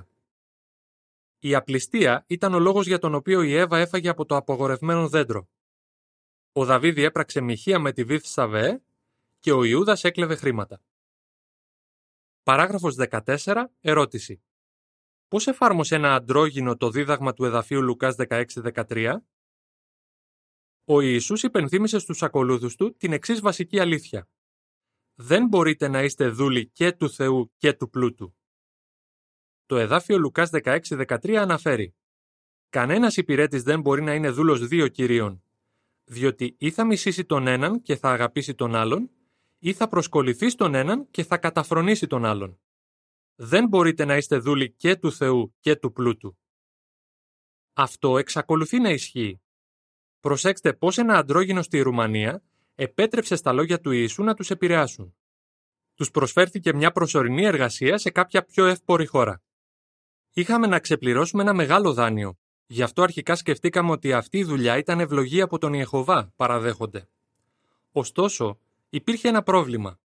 Η 1.40 1.56
απληστία 1.56 2.24
ήταν 2.28 2.54
ο 2.54 2.60
λόγος 2.60 2.88
για 2.88 3.00
τον 3.00 3.16
οποίο 3.16 3.42
η 3.42 3.56
Εύα 3.56 3.78
έφαγε 3.78 4.10
από 4.10 4.26
το 4.26 4.36
απογορευμένο 4.36 5.10
δέντρο. 5.10 5.50
Ο 6.52 6.66
Δαβίδη 6.66 7.04
έπραξε 7.04 7.42
μοιχεία 7.42 7.80
με 7.80 7.92
τη 7.92 8.04
Βίθ 8.04 8.26
Σαβέ 8.26 8.84
και 9.40 9.52
ο 9.52 9.64
Ιούδας 9.64 10.04
έκλεβε 10.04 10.36
χρήματα. 10.36 10.82
Παράγραφος 12.44 12.96
14. 12.98 13.66
Ερώτηση. 13.80 14.42
Πώς 15.28 15.48
εφάρμοσε 15.48 15.96
ένα 15.96 16.16
αντρόγινο 16.16 16.78
το 16.78 16.90
δίδαγμα 16.90 17.34
του 17.34 17.46
εδαφίου 17.46 17.82
Λουκάς 17.82 18.16
16-13? 18.18 19.16
Ο 20.86 21.02
Ιησούς 21.02 21.44
υπενθύμησε 21.44 22.00
στους 22.00 22.24
ακολούθους 22.24 22.76
του 22.76 22.96
την 22.98 23.14
εξής 23.14 23.40
βασική 23.40 23.80
αλήθεια. 23.80 24.30
Δεν 25.16 25.48
μπορείτε 25.48 25.88
να 25.88 26.04
είστε 26.04 26.30
δούλοι 26.30 26.70
και 26.70 26.92
του 26.92 27.10
Θεού 27.10 27.54
και 27.58 27.74
του 27.74 27.90
πλούτου. 27.90 28.37
Το 29.68 29.78
εδάφιο 29.78 30.18
Λουκάς 30.18 30.50
16-13 30.54 31.34
αναφέρει 31.34 31.96
«Κανένας 32.70 33.18
υπηρέτης 33.18 33.64
δεν 33.64 33.82
μπορεί 33.82 34.02
να 34.02 34.14
είναι 34.14 34.30
δούλος 34.30 34.68
δύο 34.68 34.88
κυρίων, 34.88 35.44
διότι 36.04 36.56
ή 36.58 36.72
θα 36.72 36.86
μισήσει 36.86 37.26
τον 37.26 37.48
έναν 37.48 37.82
και 37.82 37.96
θα 37.96 38.12
αγαπήσει 38.12 38.56
τον 38.56 38.76
άλλον, 38.76 39.10
ή 39.60 39.74
θα 39.74 39.88
προσκοληθεί 39.88 40.50
στον 40.50 40.74
έναν 40.74 41.10
και 41.12 41.24
θα 41.24 41.38
καταφρονήσει 41.38 42.08
τον 42.08 42.26
άλλον. 42.26 42.60
Δεν 43.36 43.68
μπορείτε 43.68 44.06
να 44.06 44.18
είστε 44.18 44.38
δούλοι 44.38 44.72
και 44.72 44.96
του 44.96 45.12
Θεού 45.12 45.56
και 45.60 45.76
του 45.76 45.92
πλούτου. 45.92 46.38
Αυτό 47.74 48.18
εξακολουθεί 48.18 48.80
να 48.80 48.90
ισχύει. 48.90 49.42
Προσέξτε 50.20 50.74
πώς 50.74 50.98
ένα 50.98 51.18
αντρόγινο 51.18 51.62
στη 51.62 51.80
Ρουμανία 51.80 52.44
επέτρεψε 52.76 53.36
στα 53.36 53.54
λόγια 53.54 53.80
του 53.80 53.92
Ιησού 53.92 54.24
να 54.24 54.34
τους 54.34 54.50
επηρεάσουν. 54.50 55.16
Τους 55.94 56.12
προσφέρθηκε 56.12 56.74
μια 56.74 56.92
προσωρινή 56.92 57.44
εργασία 57.44 57.98
σε 57.98 58.10
κάποια 58.10 58.44
πιο 58.44 58.66
εύπορη 58.66 59.06
χώρα. 59.06 59.42
Είχαμε 60.38 60.68
να 60.68 60.80
ξεπληρώσουμε 60.80 61.42
ένα 61.42 61.54
μεγάλο 61.54 61.94
δάνειο. 61.94 62.38
Γι' 62.68 62.84
αυτό 62.84 63.02
αρχικά 63.02 63.36
σκεφτήκαμε 63.36 63.92
ότι 63.92 64.14
αυτή 64.14 64.38
η 64.38 64.44
δουλειά 64.44 64.78
ήταν 64.78 65.00
ευλογία 65.00 65.44
από 65.44 65.58
τον 65.58 65.74
Ιεχωβά, 65.74 66.34
παραδέχονται. 66.36 67.10
Ωστόσο, 67.92 68.60
υπήρχε 68.90 69.28
ένα 69.28 69.44
πρόβλημα. 69.44 70.00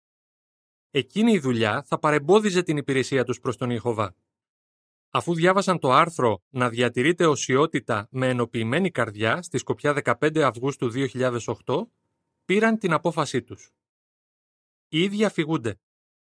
Εκείνη 0.90 1.32
η 1.32 1.38
δουλειά 1.38 1.82
θα 1.82 1.98
παρεμπόδιζε 1.98 2.62
την 2.62 2.76
υπηρεσία 2.76 3.24
τους 3.24 3.40
προς 3.40 3.56
τον 3.56 3.70
Ιεχωβά. 3.70 4.14
Αφού 5.10 5.34
διάβασαν 5.34 5.78
το 5.78 5.92
άρθρο 5.92 6.42
«Να 6.50 6.68
διατηρείται 6.68 7.26
οσιότητα 7.26 8.08
με 8.10 8.28
ενοποιημένη 8.28 8.90
καρδιά» 8.90 9.42
στη 9.42 9.58
Σκοπιά 9.58 10.02
15 10.20 10.38
Αυγούστου 10.38 10.90
2008, 11.64 11.86
πήραν 12.44 12.78
την 12.78 12.92
απόφασή 12.92 13.42
τους. 13.42 13.70
Οι 14.88 15.02
ίδιοι 15.02 15.24
αφηγούνται. 15.24 15.78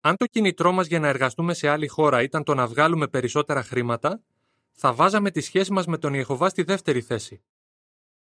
Αν 0.04 0.18
το 0.18 0.26
κινητρό 0.26 0.72
μας 0.72 0.88
για 0.88 1.00
να 1.00 1.08
εργαστούμε 1.08 1.54
σε 1.54 1.68
άλλη 1.68 1.88
χώρα 1.88 2.22
ήταν 2.22 2.44
το 2.44 2.54
να 2.54 2.68
βγάλουμε 2.68 3.08
περισσότερα 3.08 3.64
χρήματα, 3.64 4.24
θα 4.72 4.94
βάζαμε 4.94 5.32
τη 5.32 5.42
σχέση 5.42 5.72
μας 5.72 5.86
με 5.86 5.98
τον 5.98 6.14
Ιεχωβά 6.14 6.50
στη 6.50 6.64
δεύτερη 6.64 7.02
θέση. 7.02 7.44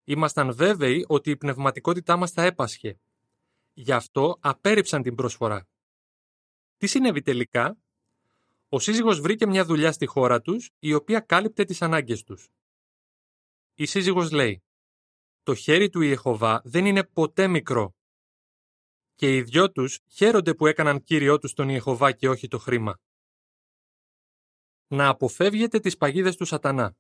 Ήμασταν 0.04 0.54
βέβαιοι 0.56 1.06
ότι 1.08 1.30
η 1.30 1.38
πνευματικότητά 1.38 2.18
μας 2.18 2.32
θα 2.32 2.44
έπασχε. 2.44 3.00
Γι' 3.74 3.92
αυτό 3.92 4.38
απέρριψαν 4.40 5.02
την 5.02 5.16
προσφορά. 5.16 5.68
Τι 6.78 6.88
συνέβη 6.88 7.22
τελικά; 7.22 7.78
Ο 8.70 8.80
σύζυγος 8.80 9.20
βρήκε 9.20 9.46
μια 9.46 9.66
δουλειά 9.66 9.92
στη 9.92 10.06
χώρα 10.06 10.42
τους, 10.42 10.70
η 10.80 10.94
οποία 10.94 11.20
κάλυπτε 11.20 11.64
τις 11.64 11.82
ανάγκες 11.82 12.24
τους. 12.24 12.50
Η 13.76 13.86
σύζυγος 13.86 14.32
λέει 14.32 14.64
«Το 15.44 15.56
χέρι 15.56 15.90
του 15.90 16.02
Ιεχωβά 16.02 16.62
δεν 16.64 16.86
είναι 16.86 17.04
ποτέ 17.04 17.48
μικρό 17.48 17.96
και 19.16 19.36
οι 19.36 19.42
δυο 19.42 19.72
τους 19.72 20.00
χαίρονται 20.08 20.54
που 20.54 20.68
έκαναν 20.68 21.04
κύριό 21.04 21.40
τους 21.40 21.54
τον 21.54 21.70
Ιεχωβά 21.70 22.12
και 22.12 22.30
όχι 22.30 22.48
το 22.48 22.58
χρήμα. 22.58 23.00
Να 24.88 25.08
αποφεύγετε 25.08 25.80
τις 25.80 25.98
παγίδες 25.98 26.36
του 26.36 26.46
σατανά. 26.46 26.98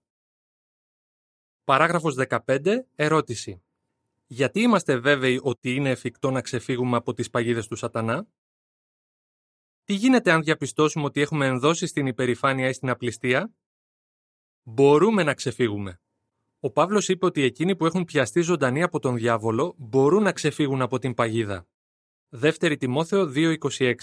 Παράγραφος 1.64 2.16
15. 2.16 2.86
Ερώτηση. 2.96 3.64
Γιατί 4.28 4.62
είμαστε 4.62 4.98
βέβαιοι 4.98 5.40
ότι 5.44 5.76
είναι 5.76 5.90
εφικτό 5.90 6.32
να 6.32 6.42
ξεφύγουμε 6.42 6.98
από 6.98 7.14
τις 7.14 7.30
παγίδες 7.30 7.68
του 7.68 7.76
σατανά; 7.76 8.28
Τι 9.84 9.94
γίνεται 9.94 10.32
αν 10.32 10.44
διαπιστώσουμε 10.44 11.06
ότι 11.06 11.22
έχουμε 11.22 11.46
ενδώσει 11.46 11.88
στην 11.88 12.08
υπερηφάνεια 12.08 12.70
ή 12.70 12.74
στην 12.74 12.90
απληστία; 12.90 13.54
Μπορούμε 14.64 15.24
να 15.24 15.34
ξεφύγουμε. 15.34 16.00
Ο 16.60 16.72
Παύλος 16.72 17.08
είπε 17.08 17.26
ότι 17.26 17.42
εκείνοι 17.42 17.76
που 17.76 17.86
έχουν 17.86 18.06
πιαστεί 18.06 18.42
ζωντανοί 18.42 18.84
από 18.84 19.00
τον 19.00 19.16
διάβολο 19.16 19.76
μπορούν 19.78 20.24
να 20.24 20.32
ξεφύγουν 20.32 20.82
από 20.82 21.00
την 21.00 21.14
παγίδα. 21.14 21.68
Δεύτερη 22.38 22.78
Τιμόθεο 22.78 23.32
2.26 23.36 23.96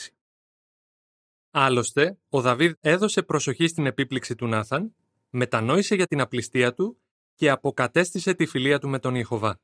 Άλλωστε, 1.51 2.19
ο 2.29 2.41
Δαβίδ 2.41 2.73
έδωσε 2.81 3.23
προσοχή 3.23 3.67
στην 3.67 3.87
επίπληξη 3.87 4.35
του 4.35 4.47
Νάθαν, 4.47 4.95
μετανόησε 5.31 5.95
για 5.95 6.07
την 6.07 6.21
απληστία 6.21 6.75
του 6.75 7.01
και 7.35 7.51
αποκατέστησε 7.51 8.35
τη 8.35 8.47
φιλία 8.47 8.79
του 8.79 8.89
με 8.89 8.99
τον 8.99 9.15
Ιεχωβά. 9.15 9.61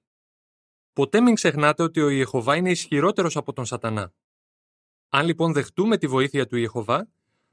Ποτέ 0.92 1.20
μην 1.20 1.34
ξεχνάτε 1.34 1.82
ότι 1.82 2.00
ο 2.00 2.08
Ιεχωβά 2.08 2.56
είναι 2.56 2.70
ισχυρότερος 2.70 3.36
από 3.36 3.52
τον 3.52 3.64
Σατανά. 3.64 4.14
Αν 5.08 5.26
λοιπόν 5.26 5.52
δεχτούμε 5.52 5.98
τη 5.98 6.06
βοήθεια 6.06 6.46
του 6.46 6.56
Ιεχωβά, 6.56 7.08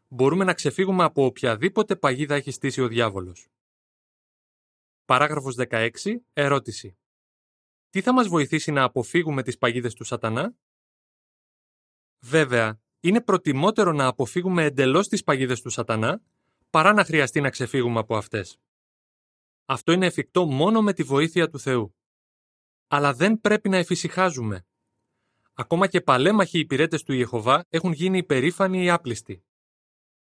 μπορούμε 0.07 0.43
να 0.43 0.53
ξεφύγουμε 0.53 1.03
από 1.03 1.25
οποιαδήποτε 1.25 1.95
παγίδα 1.95 2.35
έχει 2.35 2.51
στήσει 2.51 2.81
ο 2.81 2.87
διάβολος. 2.87 3.47
Παράγραφος 5.05 5.55
16. 5.57 5.89
Ερώτηση. 6.33 6.97
Τι 7.89 8.01
θα 8.01 8.13
μας 8.13 8.27
βοηθήσει 8.27 8.71
να 8.71 8.83
αποφύγουμε 8.83 9.43
τις 9.43 9.57
παγίδες 9.57 9.93
του 9.93 10.03
Σατανά; 10.03 10.55
Βέβαια, 12.27 12.81
είναι 12.99 13.21
προτιμότερο 13.21 13.91
να 13.91 14.07
αποφύγουμε 14.07 14.63
εντελώς 14.63 15.07
τις 15.07 15.23
παγίδες 15.23 15.61
του 15.61 15.69
Σατανά, 15.69 16.21
παρά 16.69 16.93
να 16.93 17.03
χρειαστεί 17.03 17.41
να 17.41 17.49
ξεφύγουμε 17.49 17.99
από 17.99 18.17
αυτές. 18.17 18.59
Αυτό 19.65 19.91
είναι 19.91 20.05
εφικτό 20.05 20.45
μόνο 20.45 20.81
με 20.81 20.93
τη 20.93 21.03
βοήθεια 21.03 21.49
του 21.49 21.59
Θεού. 21.59 21.95
Αλλά 22.87 23.13
δεν 23.13 23.41
πρέπει 23.41 23.69
να 23.69 23.77
εφησυχάζουμε. 23.77 24.65
Ακόμα 25.53 25.87
και 25.87 26.01
παλέμαχοι 26.01 26.59
υπηρέτες 26.59 27.03
του 27.03 27.13
Ιεχωβά 27.13 27.65
έχουν 27.69 27.91
γίνει 27.91 28.17
υπερήφανοι 28.17 28.83
ή 28.83 28.89
άπλιστοι. 28.89 29.43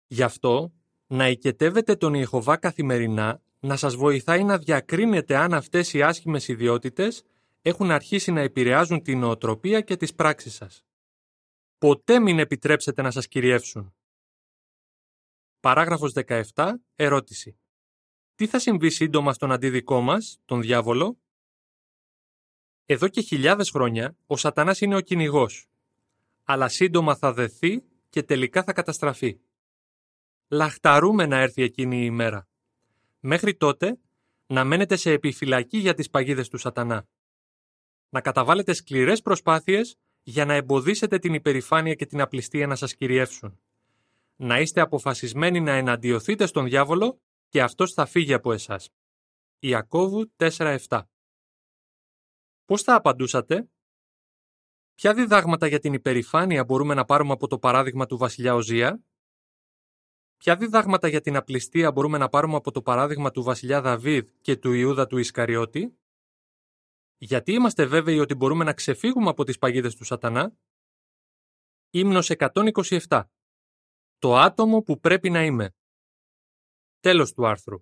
Γι' 0.06 0.22
αυτό, 0.22 0.72
να 1.06 1.28
οικετεύετε 1.28 1.96
τον 1.96 2.14
Ιεχωβά 2.14 2.56
καθημερινά 2.56 3.42
να 3.60 3.76
σας 3.76 3.94
βοηθάει 3.94 4.44
να 4.44 4.58
διακρίνετε 4.58 5.36
αν 5.36 5.54
αυτές 5.54 5.92
οι 5.92 6.02
άσχημες 6.02 6.48
ιδιότητες 6.48 7.22
έχουν 7.62 7.90
αρχίσει 7.90 8.32
να 8.32 8.40
επηρεάζουν 8.40 9.02
την 9.02 9.18
νοοτροπία 9.18 9.80
και 9.80 9.96
τις 9.96 10.14
πράξεις 10.14 10.54
σας. 10.54 10.84
Ποτέ 11.82 12.20
μην 12.20 12.38
επιτρέψετε 12.38 13.02
να 13.02 13.10
σας 13.10 13.28
κυριεύσουν. 13.28 13.94
Παράγραφος 15.60 16.12
17. 16.12 16.74
Ερώτηση. 16.94 17.58
Τι 18.34 18.46
θα 18.46 18.58
συμβεί 18.58 18.90
σύντομα 18.90 19.32
στον 19.32 19.52
αντίδικό 19.52 20.00
μας, 20.00 20.40
τον 20.44 20.60
διάβολο; 20.60 21.18
Εδώ 22.86 23.08
και 23.08 23.20
χιλιάδες 23.20 23.70
χρόνια 23.70 24.16
ο 24.26 24.36
σατανάς 24.36 24.80
είναι 24.80 24.96
ο 24.96 25.00
κυνηγός, 25.00 25.68
αλλά 26.42 26.68
σύντομα 26.68 27.16
θα 27.16 27.32
δεθεί 27.32 27.84
και 28.08 28.22
τελικά 28.22 28.62
θα 28.62 28.72
καταστραφεί. 28.72 29.40
Λαχταρούμε 30.48 31.26
να 31.26 31.36
έρθει 31.36 31.62
εκείνη 31.62 31.96
η 31.96 32.04
ημέρα. 32.04 32.48
Μέχρι 33.20 33.56
τότε 33.56 33.98
να 34.46 34.64
μένετε 34.64 34.96
σε 34.96 35.12
επιφυλακή 35.12 35.78
για 35.78 35.94
τις 35.94 36.10
παγίδες 36.10 36.48
του 36.48 36.58
σατανά. 36.58 37.08
Να 38.08 38.20
καταβάλλετε 38.20 38.72
σκληρές 38.72 39.22
προσπάθειες 39.22 39.96
για 40.22 40.44
να 40.44 40.54
εμποδίσετε 40.54 41.18
την 41.18 41.34
υπερηφάνεια 41.34 41.94
και 41.94 42.06
την 42.06 42.20
απληστία 42.20 42.66
να 42.66 42.74
σας 42.74 42.94
κυριεύσουν. 42.94 43.60
Να 44.36 44.60
είστε 44.60 44.80
αποφασισμένοι 44.80 45.60
να 45.60 45.72
εναντιωθείτε 45.72 46.46
στον 46.46 46.64
διάβολο 46.64 47.20
και 47.48 47.62
αυτός 47.62 47.92
θα 47.92 48.06
φύγει 48.06 48.32
από 48.32 48.52
εσάς. 48.52 48.90
Ιακώβου 49.58 50.32
4.7 50.36 51.02
Πώς 52.64 52.82
θα 52.82 52.94
απαντούσατε; 52.94 53.68
Ποια 54.94 55.14
διδάγματα 55.14 55.66
για 55.66 55.78
την 55.78 55.92
υπερηφάνεια 55.92 56.64
μπορούμε 56.64 56.94
να 56.94 57.04
πάρουμε 57.04 57.32
από 57.32 57.46
το 57.46 57.58
παράδειγμα 57.58 58.06
του 58.06 58.16
βασιλιά 58.16 58.54
Οζία; 58.54 59.04
Ποια 60.36 60.56
διδάγματα 60.56 61.08
για 61.08 61.20
την 61.20 61.36
απληστία 61.36 61.92
μπορούμε 61.92 62.18
να 62.18 62.28
πάρουμε 62.28 62.56
από 62.56 62.70
το 62.70 62.82
παράδειγμα 62.82 63.30
του 63.30 63.42
βασιλιά 63.42 63.80
Δαβίδ 63.80 64.28
και 64.40 64.56
του 64.56 64.72
Ιούδα 64.72 65.06
του 65.06 65.18
Ισκαριώτη; 65.18 65.96
Γιατί 67.24 67.52
είμαστε 67.52 67.86
βέβαιοι 67.86 68.18
ότι 68.18 68.34
μπορούμε 68.34 68.64
να 68.64 68.72
ξεφύγουμε 68.72 69.28
από 69.28 69.44
τις 69.44 69.58
παγίδες 69.58 69.94
του 69.94 70.04
σατανά; 70.04 70.56
Ύμνος 71.90 72.30
127 72.30 73.22
Το 74.18 74.36
άτομο 74.36 74.82
που 74.82 75.00
πρέπει 75.00 75.30
να 75.30 75.44
είμαι 75.44 75.74
Τέλος 77.00 77.32
του 77.32 77.46
άρθρου. 77.46 77.78